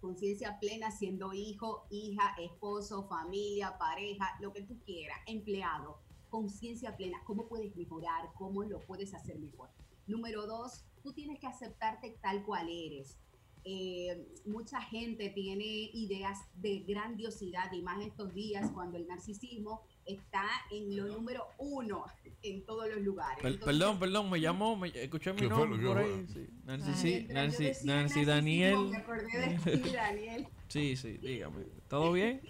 conciencia 0.00 0.58
plena 0.60 0.90
siendo 0.90 1.32
hijo, 1.32 1.86
hija, 1.90 2.34
esposo, 2.38 3.08
familia, 3.08 3.76
pareja, 3.78 4.36
lo 4.40 4.52
que 4.52 4.62
tú 4.62 4.78
quieras, 4.84 5.18
empleado. 5.26 6.07
Conciencia 6.28 6.96
plena, 6.96 7.18
cómo 7.24 7.48
puedes 7.48 7.74
mejorar, 7.76 8.30
cómo 8.36 8.62
lo 8.62 8.80
puedes 8.80 9.14
hacer 9.14 9.38
mejor. 9.38 9.70
Número 10.06 10.46
dos, 10.46 10.84
tú 11.02 11.12
tienes 11.12 11.38
que 11.38 11.46
aceptarte 11.46 12.18
tal 12.22 12.44
cual 12.44 12.68
eres. 12.68 13.16
Eh, 13.64 14.26
mucha 14.46 14.80
gente 14.80 15.30
tiene 15.30 15.64
ideas 15.92 16.38
de 16.54 16.78
grandiosidad 16.80 17.70
y 17.72 17.82
más 17.82 18.02
estos 18.04 18.32
días 18.32 18.70
cuando 18.72 18.96
el 18.96 19.06
narcisismo 19.06 19.82
está 20.06 20.44
en 20.70 20.96
lo 20.96 21.06
número 21.08 21.44
uno 21.58 22.04
en 22.42 22.64
todos 22.64 22.88
los 22.88 23.00
lugares. 23.02 23.42
Per- 23.42 23.52
Entonces, 23.54 23.78
perdón, 23.78 23.98
perdón, 23.98 24.30
me 24.30 24.40
llamó, 24.40 24.76
me, 24.76 24.88
escuché 24.88 25.32
mi 25.32 25.40
¿Qué 25.40 25.48
fue 25.48 25.56
lo 25.56 25.66
nombre 25.66 25.86
por 25.86 25.98
ahí. 25.98 26.26
sí. 26.32 26.46
Nancy, 26.64 27.26
Ay, 27.28 27.74
Nancy, 27.84 28.24
Daniel. 28.24 28.88
Me 28.90 28.96
acordé 28.98 29.58
de 29.64 29.78
ti, 29.82 29.90
Daniel. 29.92 30.46
Sí, 30.68 30.96
sí, 30.96 31.18
dígame. 31.18 31.64
¿Todo 31.88 32.12
bien? 32.12 32.40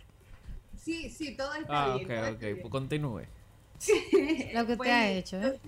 Sí, 0.77 1.11
sí, 1.11 1.37
todo 1.37 1.53
está 1.55 1.93
Ah, 1.95 1.97
bien. 1.97 2.07
ok, 2.07 2.15
todo 2.17 2.33
ok, 2.35 2.41
bien. 2.41 2.59
pues 2.61 2.71
continúe. 2.71 3.23
Lo 4.55 4.67
que 4.67 4.73
usted 4.73 4.91
ha 4.91 5.11
hecho, 5.11 5.37
¿eh? 5.41 5.61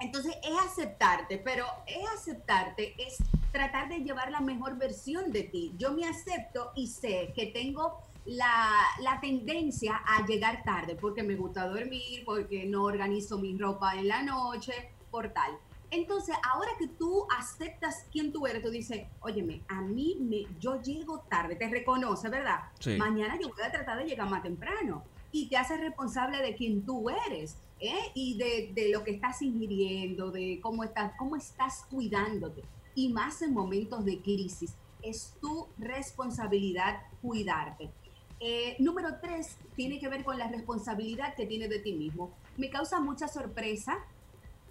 Entonces 0.00 0.34
es 0.42 0.58
aceptarte, 0.70 1.38
pero 1.38 1.66
es 1.86 2.06
aceptarte, 2.14 2.94
es 2.98 3.16
tratar 3.52 3.88
de 3.88 4.00
llevar 4.00 4.30
la 4.30 4.40
mejor 4.40 4.76
versión 4.76 5.32
de 5.32 5.44
ti. 5.44 5.74
Yo 5.78 5.92
me 5.92 6.06
acepto 6.06 6.72
y 6.74 6.88
sé 6.88 7.32
que 7.34 7.46
tengo 7.46 8.02
la, 8.26 8.70
la 9.00 9.20
tendencia 9.20 9.96
a 10.04 10.26
llegar 10.26 10.62
tarde 10.64 10.96
porque 10.96 11.22
me 11.22 11.36
gusta 11.36 11.66
dormir, 11.66 12.22
porque 12.24 12.64
no 12.66 12.84
organizo 12.84 13.38
mi 13.38 13.56
ropa 13.56 13.94
en 13.94 14.08
la 14.08 14.22
noche, 14.22 14.90
por 15.10 15.32
tal. 15.32 15.58
Entonces, 15.90 16.34
ahora 16.52 16.70
que 16.78 16.88
tú 16.88 17.26
aceptas 17.38 18.06
quién 18.10 18.32
tú 18.32 18.46
eres, 18.46 18.62
tú 18.62 18.70
dices, 18.70 19.06
óyeme, 19.20 19.62
a 19.68 19.80
mí 19.80 20.16
me, 20.20 20.44
yo 20.58 20.82
llego 20.82 21.20
tarde, 21.20 21.54
te 21.54 21.68
reconoce, 21.68 22.28
¿verdad? 22.28 22.60
Sí. 22.80 22.96
Mañana 22.96 23.38
yo 23.40 23.48
voy 23.48 23.62
a 23.62 23.70
tratar 23.70 23.98
de 23.98 24.04
llegar 24.04 24.28
más 24.28 24.42
temprano 24.42 25.04
y 25.34 25.48
te 25.48 25.56
haces 25.56 25.80
responsable 25.80 26.40
de 26.40 26.54
quién 26.54 26.86
tú 26.86 27.10
eres 27.10 27.56
¿eh? 27.80 28.12
y 28.14 28.38
de, 28.38 28.88
lo 28.92 29.02
que 29.02 29.10
estás 29.10 29.42
ingiriendo, 29.42 30.30
de 30.30 30.60
cómo 30.62 30.84
estás, 30.84 31.12
cómo 31.18 31.34
estás 31.34 31.86
cuidándote. 31.90 32.62
Y 32.94 33.12
más 33.12 33.42
en 33.42 33.52
momentos 33.52 34.04
de 34.04 34.22
crisis, 34.22 34.76
es 35.02 35.34
tu 35.40 35.66
responsabilidad 35.76 37.02
cuidarte. 37.20 37.90
Eh, 38.38 38.76
número 38.78 39.18
tres, 39.20 39.56
tiene 39.74 39.98
que 39.98 40.08
ver 40.08 40.22
con 40.22 40.38
la 40.38 40.46
responsabilidad 40.46 41.34
que 41.34 41.46
tienes 41.46 41.68
de 41.68 41.80
ti 41.80 41.94
mismo. 41.94 42.30
Me 42.56 42.70
causa 42.70 43.00
mucha 43.00 43.26
sorpresa 43.26 43.98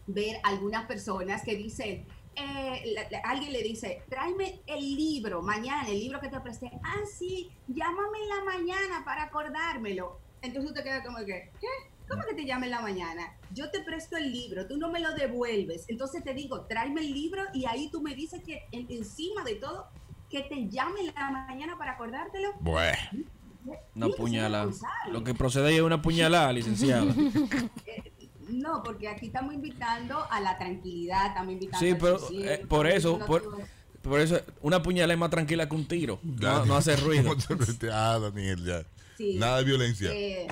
ver 0.07 0.37
algunas 0.43 0.85
personas 0.85 1.43
que 1.43 1.57
dicen, 1.57 2.05
eh, 2.37 2.95
alguien 3.25 3.51
le 3.51 3.63
dice, 3.63 4.03
tráeme 4.07 4.61
el 4.65 4.95
libro 4.95 5.41
mañana, 5.41 5.89
el 5.89 5.99
libro 5.99 6.21
que 6.21 6.29
te 6.29 6.39
presté. 6.39 6.71
Ah, 6.81 7.01
sí, 7.05 7.51
llámame 7.67 8.19
en 8.19 8.29
la 8.29 8.43
mañana 8.45 9.03
para 9.03 9.23
acordármelo. 9.23 10.22
Entonces 10.43 10.73
te 10.73 10.83
queda 10.83 11.01
como 11.03 11.17
que, 11.19 11.49
¿qué? 11.59 11.67
¿Cómo 12.07 12.21
que 12.29 12.35
te 12.35 12.45
llame 12.45 12.65
en 12.67 12.71
la 12.71 12.81
mañana? 12.81 13.33
Yo 13.53 13.71
te 13.71 13.79
presto 13.79 14.17
el 14.17 14.31
libro, 14.31 14.67
tú 14.67 14.77
no 14.77 14.91
me 14.91 14.99
lo 14.99 15.13
devuelves. 15.13 15.85
Entonces 15.87 16.23
te 16.23 16.33
digo, 16.33 16.61
tráeme 16.65 17.01
el 17.01 17.13
libro 17.13 17.41
y 17.53 17.65
ahí 17.65 17.89
tú 17.89 18.01
me 18.01 18.13
dices 18.13 18.41
que 18.45 18.61
en- 18.71 18.85
encima 18.91 19.43
de 19.43 19.55
todo, 19.55 19.87
que 20.29 20.41
te 20.41 20.67
llame 20.69 20.99
en 21.01 21.13
la 21.15 21.31
mañana 21.31 21.77
para 21.77 21.93
acordártelo. 21.93 22.53
Bueno. 22.59 22.97
Una 23.95 24.09
puñalada. 24.09 24.69
Lo 25.09 25.23
que 25.23 25.33
procede 25.33 25.69
ahí 25.69 25.75
es 25.75 25.81
una 25.81 26.01
puñalada, 26.01 26.51
licenciada. 26.51 27.13
No, 28.49 28.83
porque 28.83 29.07
aquí 29.07 29.27
estamos 29.27 29.53
invitando 29.53 30.27
a 30.29 30.41
la 30.41 30.57
tranquilidad, 30.57 31.27
estamos 31.27 31.53
invitando 31.53 31.85
Sí, 31.85 31.95
pero 31.97 32.19
eh, 32.43 32.65
por 32.67 32.87
eso. 32.87 33.17
por 34.01 34.19
eso, 34.19 34.41
una 34.61 34.83
puñalada 34.83 35.13
es 35.13 35.19
más 35.19 35.29
tranquila 35.29 35.69
que 35.69 35.75
un 35.75 35.87
tiro. 35.87 36.19
No, 36.23 36.65
no 36.65 36.75
hace 36.75 36.97
ruido. 36.97 37.33
ah, 37.93 38.19
Daniel, 38.21 38.65
ya. 38.65 38.83
Sí. 39.17 39.35
Nada 39.35 39.57
de 39.59 39.63
violencia. 39.63 40.11
Eh, 40.13 40.47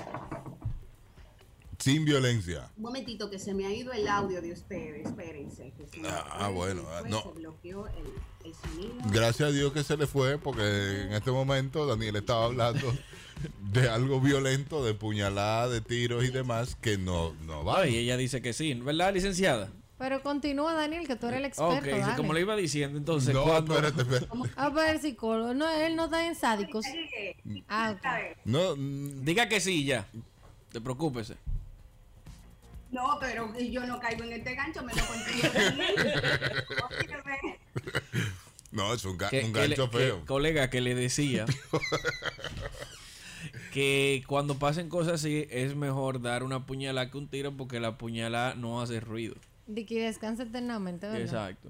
Sin 1.80 2.06
violencia. 2.06 2.70
un 2.78 2.84
momentito 2.84 3.30
que 3.30 3.40
se 3.40 3.54
me 3.56 3.66
ha 3.66 3.74
ido 3.74 3.92
el 3.92 4.08
audio 4.08 4.40
de 4.42 4.52
ustedes, 4.54 5.08
espérense. 5.08 5.74
que 5.76 5.88
se 5.88 6.08
Ah, 6.08 6.44
fue, 6.46 6.54
bueno, 6.54 6.84
no. 7.10 7.24
Se 7.24 7.30
bloqueó 7.30 7.88
el, 7.88 8.06
el 8.46 8.54
sonido. 8.54 8.94
Gracias 9.12 9.50
a 9.50 9.52
Dios 9.52 9.74
que 9.74 9.84
se 9.84 9.98
le 9.98 10.06
fue, 10.06 10.38
porque 10.38 10.62
en 11.04 11.14
este 11.14 11.32
momento 11.32 11.88
Daniel 11.88 12.18
estaba 12.18 12.46
hablando 12.46 12.94
de 13.74 13.90
algo 13.90 14.22
violento, 14.22 14.86
de 14.86 14.94
puñalada, 14.94 15.70
de 15.70 15.82
tiros 15.82 16.24
y 16.24 16.30
demás, 16.30 16.76
que 16.76 17.00
no, 17.00 17.34
no 17.48 17.66
va. 17.66 17.82
Ay, 17.82 17.98
ella 17.98 18.16
dice 18.16 18.44
que 18.44 18.54
sí, 18.54 18.76
¿verdad, 18.76 19.12
licenciada? 19.14 19.72
Pero 20.02 20.24
continúa, 20.24 20.74
Daniel, 20.74 21.06
que 21.06 21.16
tú 21.16 21.28
eres 21.28 21.42
el 21.42 21.46
experto. 21.46 21.76
ok, 21.76 21.84
dale. 21.86 22.16
como 22.18 22.34
le 22.34 22.42
iba 22.42 22.56
diciendo, 22.56 22.98
entonces, 22.98 23.36
No, 23.36 23.44
cuando... 23.44 23.76
espérate, 23.76 24.02
espérate. 24.02 24.28
Pero 24.56 24.82
el 24.84 25.00
psicólogo. 25.00 25.54
No, 25.54 25.70
él 25.70 25.96
no 25.96 26.06
está 26.06 26.26
en 26.26 26.34
sádicos. 26.34 26.84
Ah. 27.70 27.94
No, 28.44 28.74
Diga 28.76 29.48
que 29.48 29.60
sí 29.62 29.86
ya. 29.86 30.08
Te 30.72 30.82
preocúpese. 30.82 31.36
No, 32.90 33.16
pero 33.20 33.54
yo 33.60 33.86
no 33.86 34.00
caigo 34.00 34.24
en 34.24 34.34
este 34.34 34.56
gancho, 34.56 34.82
me 34.84 34.92
lo 34.96 35.06
contigo 35.06 35.48
Daniel. 35.54 35.94
Óyeme. 37.00 37.60
no, 38.72 38.96
es 38.96 39.06
un, 39.06 39.20
ga- 39.20 39.30
Que- 39.30 39.44
un 39.46 39.54
que 39.54 39.60
le- 39.60 39.68
gancho 39.76 39.92
que- 39.92 39.98
feo. 40.00 40.26
colega, 40.26 40.72
que 40.72 40.82
le 40.82 40.96
decía 40.96 41.46
que 43.72 44.24
cuando 44.28 44.56
pasen 44.56 44.90
cosas 44.90 45.14
así 45.14 45.48
es 45.52 45.76
mejor 45.76 46.22
dar 46.22 46.44
una 46.44 46.66
puñalada 46.66 47.10
que 47.12 47.18
un 47.18 47.28
tiro 47.28 47.56
porque 47.56 47.80
la 47.80 47.98
puñalada 47.98 48.56
no 48.56 48.82
hace 48.82 49.00
ruido. 49.00 49.36
De 49.74 49.86
que 49.86 50.04
descanse 50.04 50.44
eternamente, 50.44 51.08
¿verdad? 51.08 51.22
Exacto. 51.22 51.70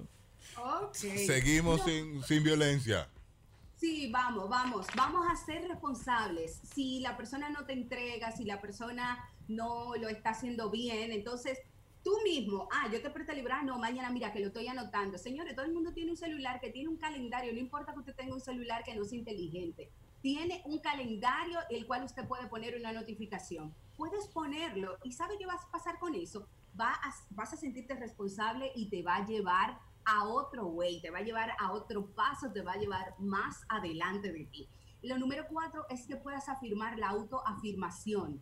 Ok. 0.56 0.94
Seguimos 0.94 1.78
No, 1.78 1.84
sin, 1.84 2.22
sin 2.24 2.42
violencia. 2.42 3.08
Sí, 3.76 4.10
vamos, 4.10 4.48
vamos, 4.48 4.86
vamos 4.96 5.26
a 5.30 5.36
ser 5.36 5.66
responsables. 5.68 6.60
Si 6.74 7.00
la 7.00 7.16
persona 7.16 7.48
no 7.50 7.64
te 7.64 7.72
entrega, 7.72 8.30
si 8.32 8.44
la 8.44 8.60
persona 8.60 9.18
no 9.48 9.94
lo 9.96 10.08
está 10.08 10.30
haciendo 10.30 10.70
bien, 10.70 11.10
entonces 11.12 11.58
tú 12.04 12.12
mismo, 12.24 12.68
ah, 12.72 12.88
yo 12.92 13.00
te 13.00 13.10
presté 13.10 13.32
el 13.32 13.38
libro, 13.38 13.54
ah, 13.56 13.62
no, 13.62 13.78
mañana 13.78 14.10
mira 14.10 14.32
que 14.32 14.40
lo 14.40 14.48
estoy 14.48 14.66
anotando. 14.68 15.18
Señores, 15.18 15.54
todo 15.54 15.64
el 15.64 15.72
mundo 15.72 15.92
tiene 15.92 16.10
un 16.10 16.16
celular 16.16 16.60
que 16.60 16.70
tiene 16.70 16.88
un 16.88 16.96
calendario, 16.96 17.52
no 17.52 17.58
importa 17.60 17.92
que 17.92 18.00
usted 18.00 18.14
tenga 18.14 18.34
un 18.34 18.40
celular 18.40 18.82
que 18.84 18.94
no 18.94 19.04
sea 19.04 19.18
inteligente. 19.18 19.90
tiene 20.20 20.62
un 20.66 20.78
calendario 20.78 21.58
el 21.68 21.84
cual 21.84 22.04
usted 22.04 22.24
puede 22.28 22.46
poner 22.46 22.76
una 22.76 22.92
notificación. 22.92 23.74
Puedes 23.96 24.28
ponerlo 24.28 24.96
y 25.02 25.12
¿sabe 25.12 25.34
qué 25.38 25.46
vas 25.46 25.64
a 25.64 25.70
pasar 25.72 25.98
con 25.98 26.14
eso? 26.14 26.46
Vas 26.74 27.52
a 27.52 27.56
sentirte 27.56 27.94
responsable 27.94 28.72
y 28.74 28.88
te 28.88 29.02
va 29.02 29.16
a 29.16 29.26
llevar 29.26 29.78
a 30.04 30.24
otro 30.24 30.66
way, 30.66 31.00
te 31.00 31.10
va 31.10 31.18
a 31.18 31.22
llevar 31.22 31.52
a 31.58 31.72
otro 31.72 32.06
paso, 32.14 32.50
te 32.52 32.62
va 32.62 32.72
a 32.72 32.78
llevar 32.78 33.14
más 33.18 33.64
adelante 33.68 34.32
de 34.32 34.46
ti. 34.46 34.68
Lo 35.02 35.18
número 35.18 35.46
cuatro 35.48 35.84
es 35.90 36.06
que 36.06 36.16
puedas 36.16 36.48
afirmar 36.48 36.98
la 36.98 37.10
autoafirmación, 37.10 38.40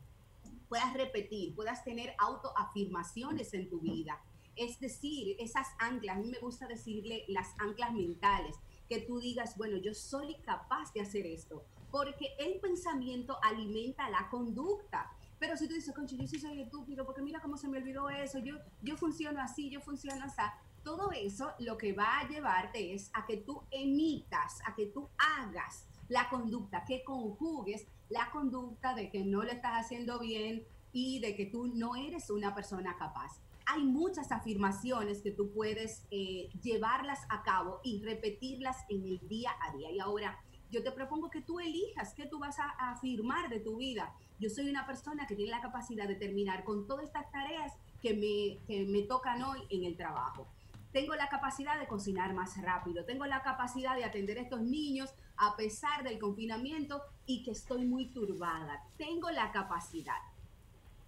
puedas 0.69 0.93
repetir, 0.95 1.55
puedas 1.55 1.85
tener 1.85 2.15
autoafirmaciones 2.19 3.53
en 3.55 3.69
tu 3.69 3.81
vida. 3.81 4.21
Es 4.57 4.79
decir, 4.79 5.37
esas 5.39 5.69
anclas, 5.79 6.17
a 6.17 6.21
mí 6.21 6.29
me 6.29 6.39
gusta 6.39 6.67
decirle 6.67 7.25
las 7.29 7.49
anclas 7.59 7.93
mentales, 7.93 8.57
que 8.89 9.01
tú 9.01 9.21
digas, 9.21 9.57
bueno, 9.57 9.77
yo 9.79 9.95
soy 9.95 10.35
capaz 10.43 10.93
de 10.93 11.01
hacer 11.01 11.27
esto, 11.27 11.65
porque 11.91 12.35
el 12.39 12.61
pensamiento 12.61 13.39
alimenta 13.43 14.11
la 14.11 14.29
conducta. 14.29 15.11
Pero 15.41 15.57
si 15.57 15.67
tú 15.67 15.75
dices, 15.75 15.95
concho, 15.95 16.17
yo 16.17 16.27
sí 16.29 16.39
soy 16.39 16.61
estúpido, 16.61 17.07
porque 17.07 17.23
mira 17.23 17.41
cómo 17.41 17.57
se 17.57 17.67
me 17.67 17.79
olvidó 17.79 18.11
eso, 18.11 18.39
yo, 18.39 18.57
yo 18.83 18.99
funciono 18.99 19.41
así, 19.41 19.71
yo 19.71 19.81
funciono 19.81 20.23
así. 20.23 20.37
Todo 20.85 21.11
eso 21.13 21.53
lo 21.59 21.79
que 21.79 21.95
va 21.95 22.21
a 22.21 22.29
llevarte 22.29 22.95
es 22.95 23.11
a 23.15 23.25
que 23.25 23.39
tú 23.39 23.63
emitas, 23.71 24.61
a 24.67 24.75
que 24.75 24.87
tú 24.87 25.09
hagas 25.17 25.87
la 26.09 26.29
conducta, 26.29 26.85
que 26.85 27.03
conjugues 27.05 27.87
la 28.11 28.31
conducta 28.31 28.95
de 28.95 29.11
que 29.11 29.25
no 29.25 29.43
lo 29.43 29.51
estás 29.51 29.85
haciendo 29.87 30.19
bien 30.19 30.67
y 30.93 31.21
de 31.21 31.35
que 31.35 31.47
tú 31.47 31.69
no 31.69 31.97
eres 31.97 32.29
una 32.29 32.55
persona 32.55 32.97
capaz. 32.99 33.41
Hay 33.65 33.85
muchas 33.85 34.33
afirmaciones 34.33 35.23
que 35.23 35.31
tú 35.31 35.53
puedes 35.53 36.05
eh, 36.11 36.51
llevarlas 36.61 37.21
a 37.31 37.43
cabo 37.43 37.81
y 37.83 38.03
repetirlas 38.03 38.77
en 38.91 39.07
el 39.07 39.27
día 39.27 39.53
a 39.63 39.75
día. 39.75 39.91
Y 39.91 40.01
ahora 40.01 40.39
yo 40.71 40.83
te 40.83 40.93
propongo 40.93 41.31
que 41.31 41.41
tú 41.41 41.61
elijas 41.61 42.15
qué 42.15 42.27
tú 42.27 42.39
vas 42.39 42.59
a, 42.59 42.69
afirmar 42.93 43.49
de 43.49 43.61
tu 43.61 43.77
vida. 43.77 44.15
Yo 44.39 44.49
soy 44.49 44.71
una 44.71 44.87
persona 44.87 45.27
que 45.27 45.35
tiene 45.35 45.51
la 45.51 45.61
capacidad 45.61 46.09
de 46.09 46.15
terminar 46.15 46.65
con 46.65 46.87
todas 46.87 47.05
estas 47.05 47.31
tareas 47.31 47.73
que 48.03 48.15
me, 48.15 48.65
que 48.67 48.87
me 48.87 49.03
tocan 49.03 49.43
hoy 49.43 49.61
en 49.71 49.85
el 49.85 49.97
trabajo. 49.97 50.47
Tengo 50.93 51.15
la 51.15 51.29
capacidad 51.29 51.79
de 51.79 51.87
cocinar 51.87 52.35
más 52.35 52.61
rápido, 52.61 53.05
tengo 53.05 53.25
la 53.27 53.43
capacidad 53.43 53.95
de 53.95 54.05
atender 54.05 54.39
a 54.39 54.43
estos 54.43 54.61
niños 54.61 55.11
a 55.37 55.57
pesar 55.57 56.03
del 56.03 56.19
confinamiento 56.19 57.03
y 57.27 57.43
que 57.43 57.53
estoy 57.53 57.85
muy 57.85 58.07
turbada. 58.07 58.85
Tengo 58.97 59.31
la 59.31 59.53
capacidad. 59.53 60.19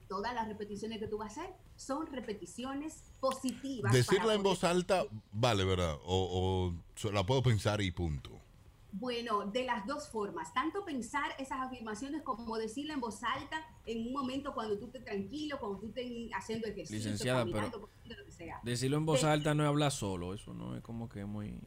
Todas 0.09 0.35
las 0.35 0.47
repeticiones 0.47 0.99
que 0.99 1.09
tú 1.09 1.19
vas 1.19 1.37
a 1.37 1.43
hacer 1.43 1.55
son 1.75 2.07
repeticiones 2.07 3.03
positivas. 3.19 3.93
Decirla 3.93 4.35
en 4.35 4.43
voz 4.43 4.63
alta, 4.63 5.05
vale, 5.33 5.65
¿verdad? 5.65 5.97
O, 6.05 6.73
o 7.03 7.11
la 7.11 7.25
puedo 7.25 7.43
pensar 7.43 7.81
y 7.81 7.91
punto. 7.91 8.43
Bueno, 8.95 9.47
de 9.47 9.65
las 9.65 9.87
dos 9.87 10.09
formas, 10.11 10.53
tanto 10.53 10.85
pensar 10.85 11.31
esas 11.39 11.61
afirmaciones 11.61 12.21
como 12.23 12.59
decirla 12.59 12.93
en 12.93 13.01
voz 13.01 13.23
alta 13.25 13.57
en 13.87 14.07
un 14.07 14.13
momento 14.13 14.53
cuando 14.53 14.79
tú 14.79 14.87
estés 14.87 15.03
tranquilo, 15.05 15.59
cuando 15.59 15.79
tú 15.79 15.87
estés 15.87 16.31
haciendo 16.35 16.67
ejercicio, 16.67 16.97
Licenciada, 17.11 17.39
caminando, 17.41 17.89
lo 18.05 18.25
que 18.27 18.31
sea. 18.33 18.61
Decirlo 18.63 18.99
en 18.99 19.07
voz 19.07 19.21
Sí. 19.21 19.27
alta 19.27 19.55
no 19.55 19.63
es 19.63 19.69
hablar 19.69 19.93
solo, 19.93 20.35
eso 20.35 20.53
no 20.53 20.77
es 20.77 20.83
como 20.83 21.09
que 21.09 21.25
muy... 21.25 21.59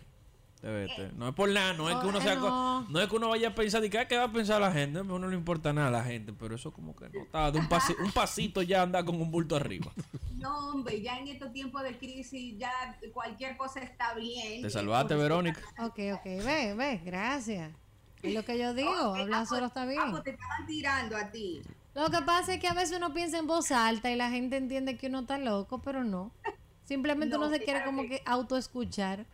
Eh. 0.67 1.11
No 1.15 1.27
es 1.27 1.35
por 1.35 1.49
nada, 1.49 1.73
no 1.73 1.89
es 1.89 1.95
que 1.97 2.07
uno 2.07 2.19
sea... 2.21 2.35
no. 2.35 2.41
co- 2.41 2.91
No 2.91 2.99
es 3.01 3.07
que 3.07 3.15
uno 3.15 3.29
vaya 3.29 3.49
a 3.49 3.55
pensar, 3.55 3.81
de 3.81 3.89
que, 3.89 3.99
"Ah, 3.99 4.07
¿qué 4.07 4.17
va 4.17 4.23
a 4.23 4.31
pensar 4.31 4.59
la 4.59 4.71
gente? 4.71 4.97
A 4.97 5.01
uno 5.03 5.19
no 5.19 5.27
le 5.27 5.35
importa 5.35 5.71
nada 5.73 5.89
a 5.89 5.91
la 5.91 6.03
gente, 6.03 6.33
pero 6.33 6.55
eso 6.55 6.71
como 6.73 6.95
que 6.95 7.07
no 7.09 7.21
está, 7.23 7.51
de 7.51 7.59
un, 7.59 7.67
pasi- 7.69 7.95
un 8.03 8.11
pasito 8.11 8.63
ya 8.63 8.81
anda 8.81 9.03
con 9.05 9.19
un 9.21 9.29
bulto 9.29 9.55
arriba. 9.55 9.91
No, 10.45 10.69
hombre, 10.69 11.01
ya 11.01 11.17
en 11.17 11.27
estos 11.27 11.51
tiempos 11.51 11.81
de 11.81 11.97
crisis 11.97 12.55
ya 12.59 12.71
cualquier 13.11 13.57
cosa 13.57 13.79
está 13.79 14.13
bien. 14.13 14.61
Te 14.61 14.69
salvaste, 14.69 15.15
Verónica. 15.15 15.59
Ok, 15.79 15.97
ok, 16.13 16.23
ve, 16.23 16.75
ve, 16.77 17.01
gracias. 17.03 17.71
Es 18.21 18.31
lo 18.31 18.45
que 18.45 18.59
yo 18.59 18.75
digo, 18.75 18.91
ok, 18.91 19.17
hablar 19.21 19.41
ah, 19.41 19.45
solo 19.47 19.65
está 19.65 19.81
ah, 19.81 19.85
bien. 19.87 20.11
pues 20.11 20.23
te 20.23 20.29
estaban 20.31 20.67
tirando 20.67 21.17
a 21.17 21.31
ti. 21.31 21.63
Lo 21.95 22.11
que 22.11 22.21
pasa 22.21 22.53
es 22.53 22.59
que 22.59 22.67
a 22.67 22.75
veces 22.75 22.97
uno 22.97 23.11
piensa 23.11 23.39
en 23.39 23.47
voz 23.47 23.71
alta 23.71 24.11
y 24.11 24.15
la 24.15 24.29
gente 24.29 24.57
entiende 24.57 24.97
que 24.97 25.07
uno 25.07 25.21
está 25.21 25.39
loco, 25.39 25.79
pero 25.79 26.03
no. 26.03 26.31
Simplemente 26.83 27.35
No, 27.39 27.45
uno 27.47 27.49
se 27.49 27.63
quiere 27.63 27.83
como 27.83 28.03
que- 28.03 28.09
que 28.09 28.21
autoescuchar. 28.27 29.25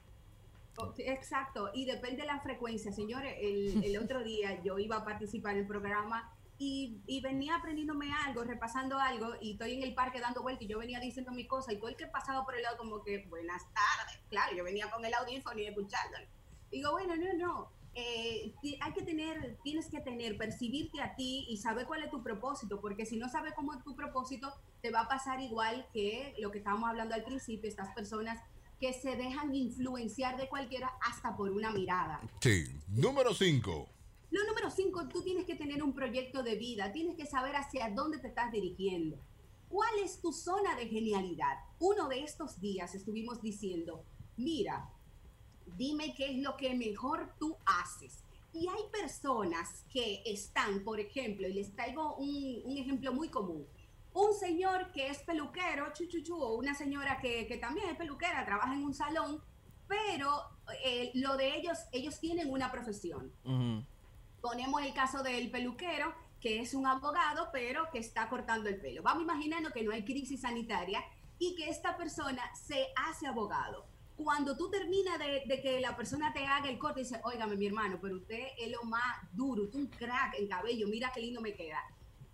Oh, 0.77 0.93
Exacto, 0.97 1.71
y 1.73 1.83
depende 1.83 2.21
de 2.21 2.27
la 2.27 2.39
frecuencia. 2.39 2.93
Señores, 2.93 3.35
el, 3.41 3.83
el 3.83 3.97
otro 3.97 4.23
día 4.23 4.61
yo 4.63 4.79
iba 4.79 4.95
a 4.95 5.03
participar 5.03 5.55
en 5.55 5.59
el 5.59 5.67
programa 5.67 6.31
y, 6.61 7.01
y 7.07 7.21
venía 7.21 7.55
aprendiéndome 7.55 8.13
algo, 8.13 8.43
repasando 8.43 8.99
algo, 8.99 9.33
y 9.41 9.53
estoy 9.53 9.73
en 9.73 9.81
el 9.81 9.95
parque 9.95 10.19
dando 10.19 10.43
vueltas 10.43 10.61
y 10.61 10.67
yo 10.67 10.77
venía 10.77 10.99
diciendo 10.99 11.31
mi 11.31 11.47
cosa, 11.47 11.73
y 11.73 11.77
todo 11.77 11.89
el 11.89 11.95
que 11.95 12.05
pasaba 12.05 12.45
por 12.45 12.55
el 12.55 12.61
lado 12.61 12.77
como 12.77 13.03
que, 13.03 13.25
buenas 13.29 13.63
tardes, 13.73 14.19
claro, 14.29 14.55
yo 14.55 14.63
venía 14.63 14.87
con 14.91 15.03
el 15.03 15.11
audífono 15.11 15.59
y 15.59 15.65
escuchándolo. 15.65 16.27
Digo, 16.69 16.91
bueno, 16.91 17.15
no, 17.15 17.33
no, 17.33 17.71
eh, 17.95 18.53
hay 18.79 18.93
que 18.93 19.01
tener, 19.01 19.57
tienes 19.63 19.89
que 19.89 20.01
tener, 20.01 20.37
percibirte 20.37 21.01
a 21.01 21.15
ti 21.15 21.47
y 21.49 21.57
saber 21.57 21.87
cuál 21.87 22.03
es 22.03 22.11
tu 22.11 22.21
propósito, 22.21 22.79
porque 22.79 23.07
si 23.07 23.17
no 23.17 23.27
sabes 23.27 23.53
cómo 23.55 23.73
es 23.73 23.83
tu 23.83 23.95
propósito, 23.95 24.53
te 24.83 24.91
va 24.91 25.01
a 25.01 25.07
pasar 25.07 25.41
igual 25.41 25.87
que 25.91 26.35
lo 26.37 26.51
que 26.51 26.59
estábamos 26.59 26.91
hablando 26.91 27.15
al 27.15 27.23
principio, 27.23 27.67
estas 27.67 27.91
personas 27.95 28.39
que 28.79 28.93
se 28.93 29.15
dejan 29.15 29.55
influenciar 29.55 30.37
de 30.37 30.47
cualquiera 30.47 30.91
hasta 31.01 31.35
por 31.35 31.49
una 31.49 31.71
mirada. 31.71 32.21
Sí. 32.39 32.65
Número 32.87 33.33
5. 33.33 34.00
Lo 34.31 34.45
número 34.45 34.71
cinco, 34.71 35.09
tú 35.09 35.21
tienes 35.21 35.45
que 35.45 35.55
tener 35.55 35.83
un 35.83 35.93
proyecto 35.93 36.41
de 36.41 36.55
vida, 36.55 36.93
tienes 36.93 37.17
que 37.17 37.25
saber 37.25 37.53
hacia 37.57 37.89
dónde 37.89 38.17
te 38.17 38.29
estás 38.29 38.49
dirigiendo. 38.49 39.17
¿Cuál 39.67 39.99
es 40.03 40.21
tu 40.21 40.31
zona 40.31 40.73
de 40.75 40.87
genialidad? 40.87 41.57
Uno 41.79 42.07
de 42.07 42.23
estos 42.23 42.61
días 42.61 42.95
estuvimos 42.95 43.41
diciendo, 43.41 44.05
mira, 44.37 44.89
dime 45.77 46.13
qué 46.15 46.31
es 46.31 46.37
lo 46.37 46.55
que 46.55 46.73
mejor 46.75 47.33
tú 47.39 47.57
haces. 47.65 48.23
Y 48.53 48.67
hay 48.67 48.83
personas 48.91 49.83
que 49.91 50.23
están, 50.25 50.83
por 50.85 51.01
ejemplo, 51.01 51.47
y 51.47 51.53
les 51.53 51.73
traigo 51.73 52.15
un, 52.15 52.77
ejemplo 52.77 53.11
muy 53.13 53.27
común. 53.27 53.67
Un 54.13 54.33
señor 54.33 54.93
que 54.93 55.07
es 55.07 55.19
peluquero, 55.23 55.91
chu, 55.93 56.05
chu, 56.07 56.21
chu, 56.21 56.35
o 56.35 56.55
una 56.55 56.73
señora 56.73 57.19
que, 57.19 57.47
que 57.47 57.57
también 57.57 57.89
es 57.89 57.97
peluquera, 57.97 58.45
trabaja 58.45 58.73
en 58.73 58.83
un 58.83 58.93
salón, 58.93 59.41
pero 59.87 60.41
eh, 60.85 61.11
lo 61.15 61.35
de 61.35 61.55
ellos, 61.57 61.77
ellos 61.91 62.17
tienen 62.19 62.49
una 62.49 62.71
profesión 62.71 63.31
Ujú. 63.43 63.83
Ponemos 64.41 64.81
el 64.81 64.93
caso 64.93 65.23
del 65.23 65.49
peluquero, 65.51 66.13
que 66.39 66.59
es 66.59 66.73
un 66.73 66.87
abogado, 66.87 67.49
pero 67.53 67.89
que 67.91 67.99
está 67.99 68.27
cortando 68.27 68.67
el 68.67 68.81
pelo. 68.81 69.03
Vamos 69.03 69.23
imaginando 69.23 69.71
que 69.71 69.83
no 69.83 69.91
hay 69.91 70.03
crisis 70.03 70.41
sanitaria 70.41 71.03
y 71.37 71.55
que 71.55 71.69
esta 71.69 71.95
persona 71.95 72.43
se 72.55 72.87
hace 72.95 73.27
abogado. 73.27 73.85
Cuando 74.15 74.57
tú 74.57 74.69
terminas 74.69 75.17
de, 75.19 75.43
de 75.45 75.61
que 75.61 75.79
la 75.79 75.95
persona 75.95 76.33
te 76.33 76.45
haga 76.45 76.69
el 76.69 76.77
corte 76.77 77.01
dice, 77.01 77.21
óigame 77.23 77.55
mi 77.55 77.67
hermano, 77.67 77.99
pero 78.01 78.15
usted 78.15 78.47
es 78.57 78.71
lo 78.71 78.83
más 78.83 79.17
duro, 79.31 79.63
usted 79.63 79.79
un 79.79 79.87
crack 79.87 80.35
en 80.37 80.47
cabello, 80.47 80.87
mira 80.87 81.11
qué 81.13 81.21
lindo 81.21 81.41
me 81.41 81.53
queda. 81.53 81.79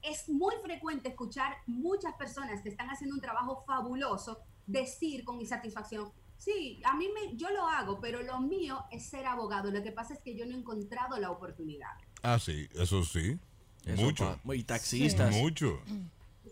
Es 0.02 0.30
muy 0.30 0.56
frecuente 0.64 1.10
escuchar 1.10 1.58
muchas 1.66 2.14
personas 2.16 2.62
que 2.62 2.70
están 2.70 2.90
haciendo 2.90 3.16
un 3.16 3.22
trabajo 3.22 3.64
fabuloso 3.66 4.40
decir 4.66 5.24
con 5.24 5.40
insatisfacción, 5.40 6.12
sí, 6.38 6.82
a 6.86 6.96
mí 6.96 7.08
me, 7.14 7.36
yo 7.36 7.50
lo 7.52 7.68
hago, 7.68 8.00
pero 8.00 8.22
lo 8.24 8.40
mío 8.40 8.84
es 8.92 9.06
ser 9.10 9.26
abogado. 9.26 9.72
Lo 9.72 9.84
que 9.84 9.92
pasa 9.92 10.14
es 10.14 10.20
que 10.22 10.36
yo 10.36 10.46
no 10.46 10.56
he 10.56 10.60
encontrado 10.60 11.18
la 11.18 11.32
oportunidad. 11.32 11.90
Ah, 12.24 12.40
sí, 12.40 12.68
eso 12.76 13.04
sí. 13.04 13.38
Eso 13.86 14.02
Mucho. 14.04 14.40
pa- 14.46 14.56
Y 14.56 14.64
taxistas. 14.64 15.32
Mucho. 15.34 15.80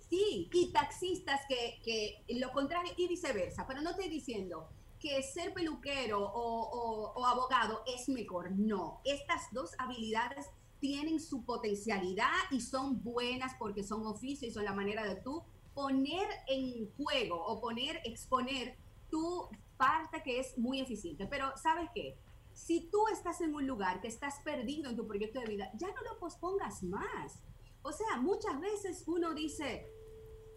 Sí, 0.10 0.50
y 0.54 0.71
taxistas 0.71 1.41
que, 1.50 1.80
que 1.84 2.24
lo 2.39 2.52
contrario 2.52 2.91
y 2.98 3.08
viceversa, 3.08 3.65
pero 3.67 3.82
no 3.82 3.91
estoy 3.91 4.10
diciendo 4.10 4.69
que 5.00 5.21
ser 5.24 5.54
peluquero 5.54 6.19
o, 6.24 6.62
o- 6.63 7.13
o 7.13 7.26
abogado 7.26 7.84
es 7.88 8.08
mejor, 8.10 8.52
no, 8.52 9.02
estas 9.04 9.52
dos 9.52 9.71
habilidades 9.78 10.45
tienen 10.80 11.19
su 11.19 11.43
potencialidad 11.43 12.32
y 12.52 12.62
son 12.62 13.04
buenas 13.04 13.54
porque 13.58 13.84
son 13.84 14.06
oficios 14.06 14.52
y 14.52 14.54
son 14.54 14.65
la 14.65 14.74
manera 14.74 15.04
de 15.08 15.15
tú 15.15 15.43
poner 15.74 16.28
en 16.48 16.89
juego 16.95 17.43
o 17.43 17.60
poner, 17.60 18.02
exponer 18.06 18.78
tu 19.10 19.48
parte 19.77 20.21
que 20.23 20.39
es 20.39 20.57
muy 20.57 20.79
eficiente. 20.81 21.27
Pero 21.27 21.55
¿sabes 21.57 21.89
qué? 21.93 22.17
Si 22.53 22.89
tú 22.89 22.99
estás 23.11 23.41
en 23.41 23.53
un 23.53 23.67
lugar 23.67 23.99
que 24.01 24.07
estás 24.07 24.39
perdido 24.43 24.89
en 24.89 24.95
tu 24.95 25.05
proyecto 25.07 25.39
de 25.39 25.47
vida, 25.47 25.69
ya 25.75 25.88
no 25.88 26.01
lo 26.03 26.17
pospongas 26.19 26.83
más. 26.83 27.39
O 27.81 27.91
sea, 27.91 28.17
muchas 28.17 28.59
veces 28.59 29.03
uno 29.07 29.33
dice, 29.33 29.88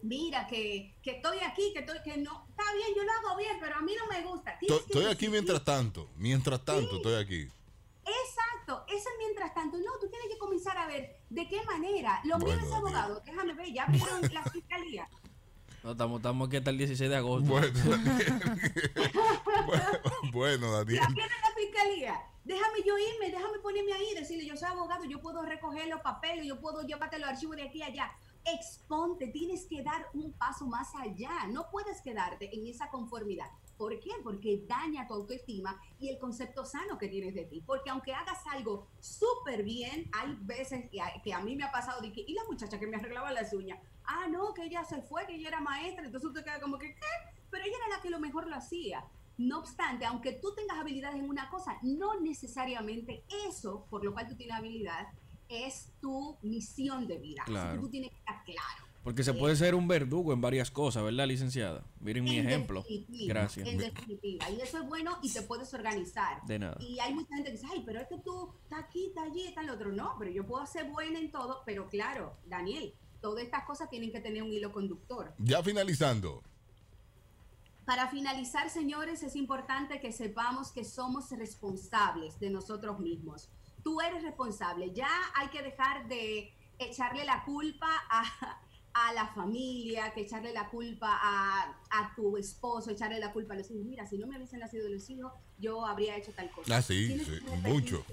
mira, 0.03 0.47
que, 0.47 0.97
que 1.03 1.13
estoy 1.17 1.39
aquí, 1.41 1.73
que 1.73 1.81
estoy, 1.81 1.99
que 2.05 2.17
no, 2.19 2.47
está 2.49 2.63
bien, 2.75 2.89
yo 2.97 3.03
lo 3.05 3.13
hago 3.13 3.37
bien, 3.39 3.57
pero 3.61 3.75
a 3.77 3.81
mí 3.83 3.93
no 3.99 4.07
me 4.07 4.23
gusta. 4.27 4.57
Tienes 4.59 4.79
que 4.83 4.85
Estoy 4.93 5.05
aquí 5.07 5.29
mientras 5.29 5.65
tanto. 5.65 6.11
Mientras 6.17 6.65
tanto, 6.65 6.91
Sí. 6.91 6.97
estoy 6.97 7.15
aquí. 7.17 7.49
Exacto, 8.05 8.85
eso 8.89 9.09
mientras 9.19 9.53
tanto. 9.55 9.77
No, 9.79 9.99
tú 10.01 10.09
tienes 10.09 10.29
que 10.33 10.39
comenzar 10.39 10.77
a 10.79 10.87
ver 10.87 11.21
de 11.29 11.49
qué 11.49 11.63
manera. 11.65 12.21
Lo 12.25 12.39
mío 12.39 12.47
Bueno, 12.47 12.63
es 12.63 12.71
Daniel. 12.71 12.87
abogado, 12.97 13.21
déjame 13.25 13.55
ver, 13.55 13.73
ya 13.73 13.85
abrieron 13.85 14.23
la 14.33 14.43
fiscalía. 14.45 15.09
No, 15.83 15.93
estamos, 15.93 16.19
estamos 16.19 16.49
aquí 16.49 16.57
hasta 16.57 16.71
el 16.71 16.79
16 16.79 17.11
de 17.11 17.17
agosto. 17.17 17.49
Bueno, 17.49 17.69
Daniel. 17.85 18.41
bueno, 19.67 19.85
bueno, 20.33 20.73
Daniel. 20.73 21.01
Ya 21.01 21.07
abrieron 21.07 21.39
la 21.43 21.55
fiscalía. 21.55 22.21
Déjame 22.45 22.79
yo 22.85 22.97
irme, 22.99 23.31
déjame 23.31 23.59
ponerme 23.59 23.93
ahí, 23.93 24.15
decirle, 24.15 24.47
yo 24.47 24.57
soy 24.57 24.69
abogado, 24.71 25.05
yo 25.05 25.21
puedo 25.21 25.43
recoger 25.43 25.87
los 25.89 26.01
papeles, 26.01 26.47
yo 26.47 26.59
puedo 26.59 26.83
llevarte 26.83 27.19
los 27.19 27.29
archivos 27.29 27.57
de 27.57 27.63
aquí 27.63 27.83
a 27.83 27.87
allá. 27.87 28.11
Exponte, 28.45 29.29
tienes 29.29 29.67
que 29.67 29.83
dar 29.83 30.07
un 30.15 30.33
paso 30.33 30.67
más 30.67 30.89
allá. 30.95 31.47
No 31.49 31.69
puedes 31.71 32.01
quedarte 32.01 32.55
en 32.57 32.67
esa 32.67 32.89
conformidad. 32.89 33.47
¿Por 33.77 34.01
qué? 34.01 34.11
Porque 34.25 34.65
daña 34.67 35.07
tu 35.07 35.15
autoestima 35.15 35.81
y 36.01 36.09
el 36.09 36.19
concepto 36.19 36.65
sano 36.65 36.99
que 36.99 37.09
tienes 37.09 37.35
de 37.35 37.45
ti. 37.45 37.63
Porque 37.65 37.91
aunque 37.91 38.13
hagas 38.13 38.39
algo 38.51 38.89
súper 38.99 39.63
bien, 39.63 40.11
hay 40.13 40.37
veces 40.41 40.91
que 40.91 41.01
a, 41.01 41.21
que 41.23 41.33
a 41.33 41.41
mí 41.41 41.55
me 41.55 41.65
ha 41.65 41.71
pasado 41.71 42.01
de 42.01 42.11
que, 42.13 42.25
y 42.27 42.33
la 42.33 42.43
muchacha 42.45 42.81
que 42.81 42.87
me 42.87 42.97
arreglaba 42.97 43.31
las 43.31 43.53
uñas, 43.53 43.79
ah, 44.09 44.27
no, 44.29 44.53
que 44.55 44.65
ella 44.65 44.85
se 44.85 45.03
fue, 45.03 45.27
que 45.27 45.35
ella 45.37 45.49
era 45.49 45.61
maestra, 45.61 46.05
entonces 46.05 46.29
usted 46.29 46.43
queda 46.45 46.61
como 46.61 46.79
que, 46.79 46.95
¿qué? 46.95 47.07
Pero 47.51 47.65
ella 47.65 47.77
era 47.87 47.97
la 47.97 48.03
que 48.03 48.11
lo 48.11 48.19
mejor 48.19 48.49
lo 48.49 48.57
hacía. 48.57 49.05
No 49.37 49.61
obstante, 49.61 50.05
aunque 50.05 50.33
tú 50.33 50.53
tengas 50.55 50.79
habilidades 50.79 51.19
en 51.19 51.29
una 51.29 51.49
cosa, 51.49 51.79
no 51.83 52.19
necesariamente 52.21 53.23
eso 53.49 53.87
por 53.89 54.05
lo 54.05 54.13
cual 54.13 54.27
tú 54.29 54.35
tienes 54.35 54.57
habilidad 54.57 55.07
es 55.49 55.93
tu 56.01 56.37
misión 56.43 57.07
de 57.07 57.19
vida. 57.19 57.43
Así 57.43 57.53
Claro. 57.53 57.75
que 57.75 57.79
tú 57.81 57.89
tienes 57.89 58.11
que 58.11 58.17
estar 58.19 58.45
claro. 58.45 58.89
Porque 59.05 59.23
se 59.25 59.33
puede 59.33 59.57
ser 59.57 59.75
un 59.75 59.89
verdugo 59.89 60.35
en 60.35 60.41
varias 60.43 60.71
cosas, 60.71 61.03
¿verdad, 61.03 61.27
licenciada? 61.27 61.83
Miren 62.01 62.25
mi 62.25 62.39
ejemplo. 62.39 62.85
Gracias. 63.27 63.67
En 63.67 63.79
definitiva. 63.79 64.51
Y 64.51 64.61
eso 64.61 64.79
es 64.83 64.87
bueno 64.87 65.19
y 65.23 65.33
te 65.33 65.41
puedes 65.43 65.73
organizar. 65.73 66.45
De 66.45 66.59
nada. 66.59 66.77
Y 66.81 66.99
hay 66.99 67.15
mucha 67.15 67.35
gente 67.37 67.51
que 67.51 67.57
dice, 67.57 67.67
ay, 67.73 67.83
pero 67.87 68.01
es 68.01 68.09
que 68.09 68.19
tú 68.19 68.53
estás 68.65 68.81
aquí, 68.85 69.07
estás 69.07 69.29
allí, 69.31 69.47
está 69.47 69.63
el 69.63 69.71
otro. 69.71 69.93
No, 69.93 70.17
pero 70.19 70.31
yo 70.31 70.45
puedo 70.47 70.67
ser 70.67 70.91
buena 70.91 71.19
en 71.21 71.31
todo. 71.31 71.63
Pero 71.65 71.89
claro, 71.89 72.37
Daniel, 72.47 72.93
todas 73.21 73.45
estas 73.45 73.65
cosas 73.65 73.91
tienen 73.91 74.13
que 74.13 74.21
tener 74.21 74.43
un 74.43 74.53
hilo 74.53 74.73
conductor. 74.73 75.33
Ya 75.39 75.63
finalizando. 75.63 76.43
Para 77.85 78.09
finalizar, 78.09 78.69
señores, 78.69 79.23
es 79.23 79.35
importante 79.35 79.99
que 80.01 80.13
sepamos 80.13 80.73
que 80.73 80.85
somos 80.85 81.31
responsables 81.31 82.39
de 82.39 82.51
nosotros 82.51 83.01
mismos. 83.01 83.49
Tú 83.83 84.01
eres 84.01 84.23
responsable. 84.23 84.93
Ya 84.93 85.09
hay 85.35 85.49
que 85.49 85.63
dejar 85.63 86.07
de 86.07 86.53
echarle 86.79 87.25
la 87.25 87.45
culpa 87.45 87.89
a, 88.11 88.25
a 88.93 89.13
la 89.15 89.29
familia, 89.29 90.13
que 90.13 90.21
echarle 90.21 90.53
la 90.53 90.69
culpa 90.69 91.09
a, 91.11 91.81
a 91.91 92.15
tu 92.15 92.37
esposo, 92.37 92.91
echarle 92.91 93.19
la 93.19 93.33
culpa 93.33 93.55
a 93.55 93.57
los 93.57 93.71
hijos. 93.71 93.85
Mira, 93.85 94.07
si 94.07 94.19
no 94.19 94.27
me 94.27 94.37
hubiesen 94.37 94.61
nacido 94.61 94.89
los 94.89 95.09
hijos, 95.09 95.33
yo 95.59 95.87
habría 95.87 96.17
hecho 96.17 96.33
tal 96.33 96.51
cosa. 96.51 96.77
Ah, 96.77 96.83
sí, 96.83 97.21
mucho. 97.63 98.05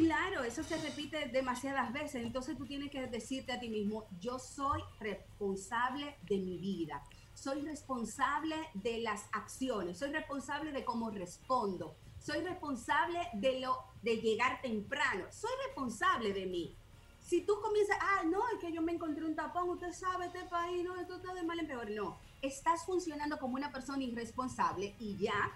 Claro, 0.00 0.44
eso 0.44 0.62
se 0.62 0.78
repite 0.78 1.28
demasiadas 1.28 1.92
veces. 1.92 2.24
Entonces 2.24 2.56
tú 2.56 2.64
tienes 2.64 2.90
que 2.90 3.06
decirte 3.06 3.52
a 3.52 3.60
ti 3.60 3.68
mismo, 3.68 4.06
yo 4.18 4.38
soy 4.38 4.80
responsable 4.98 6.16
de 6.22 6.38
mi 6.38 6.56
vida. 6.56 7.04
Soy 7.34 7.60
responsable 7.60 8.56
de 8.72 9.00
las 9.00 9.26
acciones. 9.32 9.98
Soy 9.98 10.10
responsable 10.10 10.72
de 10.72 10.86
cómo 10.86 11.10
respondo. 11.10 11.94
Soy 12.18 12.40
responsable 12.40 13.28
de 13.34 13.60
lo 13.60 13.76
de 14.00 14.16
llegar 14.16 14.62
temprano. 14.62 15.26
Soy 15.30 15.50
responsable 15.66 16.32
de 16.32 16.46
mí. 16.46 16.74
Si 17.20 17.42
tú 17.42 17.60
comienzas, 17.60 17.98
ah, 18.00 18.22
no, 18.24 18.40
es 18.54 18.58
que 18.58 18.72
yo 18.72 18.80
me 18.80 18.92
encontré 18.92 19.26
un 19.26 19.36
tapón, 19.36 19.68
usted 19.68 19.92
sabe, 19.92 20.26
este 20.26 20.46
país, 20.46 20.82
no, 20.82 20.98
esto 20.98 21.16
está 21.16 21.34
de 21.34 21.42
mal 21.42 21.58
en 21.58 21.66
peor. 21.66 21.90
No, 21.90 22.18
estás 22.40 22.86
funcionando 22.86 23.38
como 23.38 23.56
una 23.56 23.70
persona 23.70 24.02
irresponsable 24.02 24.94
y 24.98 25.18
ya 25.18 25.52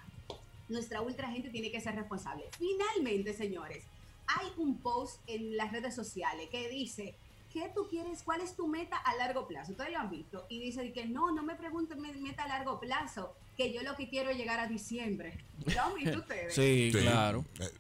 nuestra 0.69 1.01
ultra 1.01 1.29
gente 1.29 1.49
tiene 1.49 1.71
que 1.71 1.81
ser 1.81 1.95
responsable. 1.95 2.45
Finalmente, 2.59 3.33
señores, 3.33 3.87
hay 4.27 4.49
un 4.57 4.79
post 4.79 5.21
en 5.27 5.57
las 5.57 5.73
redes 5.73 5.95
sociales 5.95 6.49
que 6.51 6.69
dice, 6.69 7.15
¿qué 7.53 7.71
tú 7.75 7.87
quieres? 7.89 8.23
¿Cuál 8.23 8.41
es 8.41 8.57
tu 8.57 8.67
meta 8.67 8.97
a 8.97 9.15
largo 9.17 9.47
plazo? 9.47 9.73
Ustedes 9.73 9.93
lo 9.93 9.99
han 9.99 10.11
visto. 10.11 10.47
Y 10.49 10.59
dice 10.61 10.93
que 10.93 11.07
no, 11.07 11.31
no 11.33 11.43
me 11.43 11.55
pregunten 11.55 12.01
mi 12.01 12.13
meta 12.13 12.45
a 12.45 12.49
largo 12.49 12.81
plazo, 12.81 13.35
que 13.57 13.73
yo 13.73 13.83
lo 13.83 13.95
que 13.97 14.09
quiero 14.09 14.31
es 14.31 14.37
llegar 14.37 14.59
a 14.61 14.67
diciembre. 14.67 15.39
¿Lo 15.75 15.81
han 15.83 15.95
visto 15.95 16.19
ustedes? 16.19 16.55
Sí, 16.55 16.91
Sí. 16.93 16.99
claro. 17.01 17.45
Eh, 17.61 17.71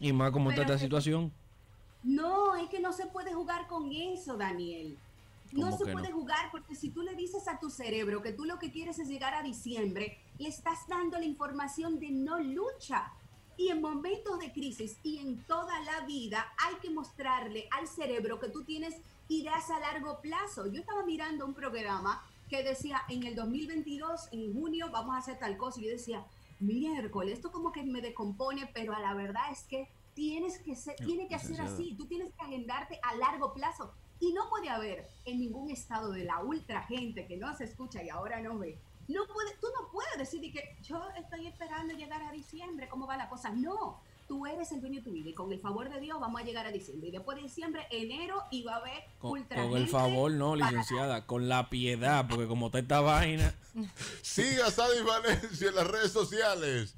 Y 0.00 0.12
más 0.12 0.30
como 0.30 0.50
está 0.50 0.62
esta 0.62 0.74
que- 0.74 0.80
situación. 0.80 1.32
No, 2.02 2.56
es 2.56 2.68
que 2.70 2.80
no 2.80 2.92
se 2.92 3.06
puede 3.06 3.34
jugar 3.34 3.66
con 3.66 3.92
eso, 3.92 4.36
Daniel. 4.36 4.96
No 5.52 5.66
¿Cómo 5.66 5.76
se 5.78 5.84
no? 5.86 5.92
puede 5.92 6.12
jugar 6.12 6.50
porque 6.52 6.74
si 6.76 6.90
tú 6.90 7.02
le 7.02 7.14
dices 7.14 7.46
a 7.48 7.58
tu 7.58 7.68
cerebro 7.70 8.22
que 8.22 8.32
tú 8.32 8.44
lo 8.44 8.58
que 8.58 8.70
quieres 8.70 8.98
es 9.00 9.08
llegar 9.08 9.34
a 9.34 9.42
diciembre, 9.42 10.16
le 10.38 10.48
estás 10.48 10.86
dando 10.88 11.18
la 11.18 11.24
información 11.24 11.98
de 11.98 12.10
no 12.10 12.38
lucha. 12.38 13.12
Y 13.60 13.68
en 13.68 13.82
momentos 13.82 14.38
de 14.38 14.50
crisis 14.54 14.96
y 15.02 15.18
en 15.18 15.44
toda 15.44 15.78
la 15.80 16.06
vida 16.06 16.50
hay 16.56 16.76
que 16.76 16.88
mostrarle 16.88 17.68
al 17.72 17.86
cerebro 17.86 18.40
que 18.40 18.48
tú 18.48 18.64
tienes 18.64 18.96
ideas 19.28 19.68
a 19.70 19.78
largo 19.78 20.18
plazo. 20.22 20.66
Yo 20.72 20.80
estaba 20.80 21.04
mirando 21.04 21.44
un 21.44 21.52
programa 21.52 22.24
que 22.48 22.62
decía 22.62 23.02
en 23.10 23.24
el 23.24 23.34
2022, 23.34 24.28
en 24.32 24.54
junio, 24.54 24.86
vamos 24.90 25.14
a 25.14 25.18
hacer 25.18 25.38
tal 25.38 25.58
cosa. 25.58 25.78
Y 25.78 25.84
yo 25.84 25.90
decía, 25.90 26.24
miércoles, 26.58 27.34
esto 27.34 27.52
como 27.52 27.70
que 27.70 27.82
me 27.82 28.00
descompone, 28.00 28.66
pero 28.72 28.94
a 28.94 28.98
la 28.98 29.12
verdad 29.12 29.52
es 29.52 29.64
que 29.64 29.90
tienes 30.14 30.58
que 30.60 30.74
ser, 30.74 30.96
tiene 30.96 31.28
que 31.28 31.38
ser 31.38 31.50
licenciada. 31.50 31.74
así. 31.74 31.94
Tú 31.98 32.06
tienes 32.06 32.32
que 32.32 32.42
agendarte 32.42 32.98
a 33.02 33.14
largo 33.16 33.52
plazo. 33.52 33.92
Y 34.20 34.32
no 34.32 34.48
puede 34.48 34.70
haber 34.70 35.06
en 35.26 35.38
ningún 35.38 35.68
estado 35.70 36.12
de 36.12 36.24
la 36.24 36.42
ultra 36.42 36.84
gente 36.84 37.26
que 37.26 37.36
no 37.36 37.54
se 37.58 37.64
escucha 37.64 38.02
y 38.02 38.08
ahora 38.08 38.40
no 38.40 38.58
ve. 38.58 38.78
No 39.10 39.26
puede, 39.26 39.50
tú 39.60 39.66
no 39.80 39.90
puedes 39.90 40.16
decir 40.18 40.40
de 40.40 40.52
que 40.52 40.76
yo 40.82 41.02
estoy 41.18 41.46
esperando 41.48 41.94
llegar 41.94 42.22
a 42.22 42.30
diciembre, 42.30 42.88
¿cómo 42.88 43.06
va 43.08 43.16
la 43.16 43.28
cosa? 43.28 43.50
No, 43.50 44.00
tú 44.28 44.46
eres 44.46 44.70
el 44.70 44.80
dueño 44.80 45.00
de 45.00 45.04
tu 45.04 45.10
vida 45.10 45.30
y 45.30 45.34
con 45.34 45.50
el 45.52 45.58
favor 45.58 45.90
de 45.90 45.98
Dios 45.98 46.20
vamos 46.20 46.40
a 46.40 46.44
llegar 46.44 46.64
a 46.64 46.70
diciembre. 46.70 47.08
Y 47.08 47.10
después 47.12 47.36
de 47.36 47.42
diciembre, 47.42 47.86
enero, 47.90 48.44
y 48.52 48.62
va 48.62 48.74
a 48.74 48.76
haber 48.76 49.02
Con, 49.18 49.32
ultra 49.32 49.62
con 49.64 49.76
el 49.76 49.88
favor, 49.88 50.30
no, 50.30 50.52
para- 50.52 50.70
licenciada. 50.70 51.26
Con 51.26 51.48
la 51.48 51.68
piedad, 51.70 52.26
porque 52.28 52.46
como 52.46 52.66
está 52.66 52.78
esta 52.78 53.00
vaina. 53.00 53.52
Siga 54.22 54.66
a 54.66 54.70
Sadie 54.70 55.02
Valencia 55.02 55.68
en 55.70 55.74
las 55.74 55.86
redes 55.88 56.12
sociales. 56.12 56.94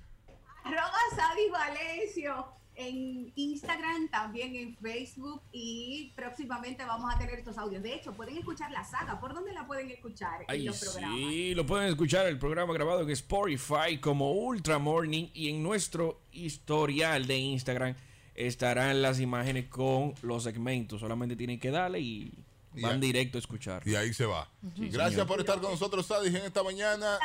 Arroba 0.65 0.93
Sadie 1.17 1.51
Valencio 1.51 2.47
en 2.77 3.33
Instagram, 3.37 4.09
también 4.09 4.57
en 4.57 4.77
Facebook 4.77 5.43
y 5.53 6.13
próximamente 6.17 6.85
vamos 6.85 7.13
a 7.15 7.19
tener 7.19 7.39
estos 7.39 7.59
audios. 7.59 7.83
De 7.83 7.95
hecho, 7.95 8.13
pueden 8.15 8.39
escuchar 8.39 8.71
la 8.71 8.85
saga. 8.85 9.21
¿Por 9.21 9.35
dónde 9.35 9.53
la 9.53 9.67
pueden 9.67 9.91
escuchar 9.91 10.43
en 10.43 10.47
Ay, 10.49 10.65
los 10.65 10.81
programas? 10.81 11.19
sí, 11.19 11.55
lo 11.55 11.67
pueden 11.67 11.89
escuchar 11.89 12.27
el 12.27 12.39
programa 12.39 12.73
grabado 12.73 13.03
en 13.03 13.11
Spotify 13.11 13.99
como 14.01 14.33
Ultra 14.33 14.79
Morning 14.79 15.29
y 15.35 15.49
en 15.51 15.63
nuestro 15.63 16.21
historial 16.33 17.27
de 17.27 17.37
Instagram 17.39 17.95
estarán 18.35 19.03
las 19.03 19.21
imágenes 19.21 19.69
con 19.69 20.15
los 20.23 20.43
segmentos. 20.43 21.01
Solamente 21.01 21.37
tienen 21.37 21.59
que 21.61 21.71
darle 21.71 22.01
y 22.01 22.33
van 22.81 23.01
directo 23.01 23.37
a 23.39 23.41
escuchar. 23.41 23.87
Y 23.87 23.95
ahí 23.95 24.15
se 24.15 24.25
va. 24.25 24.49
Gracias 24.63 25.11
señor. 25.13 25.27
por 25.27 25.41
estar 25.41 25.61
con 25.61 25.73
nosotros, 25.73 26.07
Sadie, 26.07 26.31
en 26.31 26.37
esta 26.37 26.63
mañana. 26.63 27.19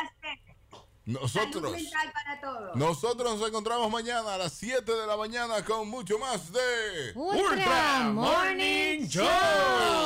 Nosotros, 1.07 1.71
mental 1.71 2.11
para 2.11 2.41
todos. 2.41 2.75
nosotros 2.75 3.39
nos 3.39 3.47
encontramos 3.47 3.89
mañana 3.89 4.33
a 4.33 4.37
las 4.37 4.51
7 4.51 4.91
de 4.91 5.07
la 5.07 5.15
mañana 5.15 5.63
con 5.63 5.87
mucho 5.87 6.19
más 6.19 6.51
de... 6.51 7.13
Ultra 7.15 8.09
Morning 8.11 9.07
Show. 9.07 9.25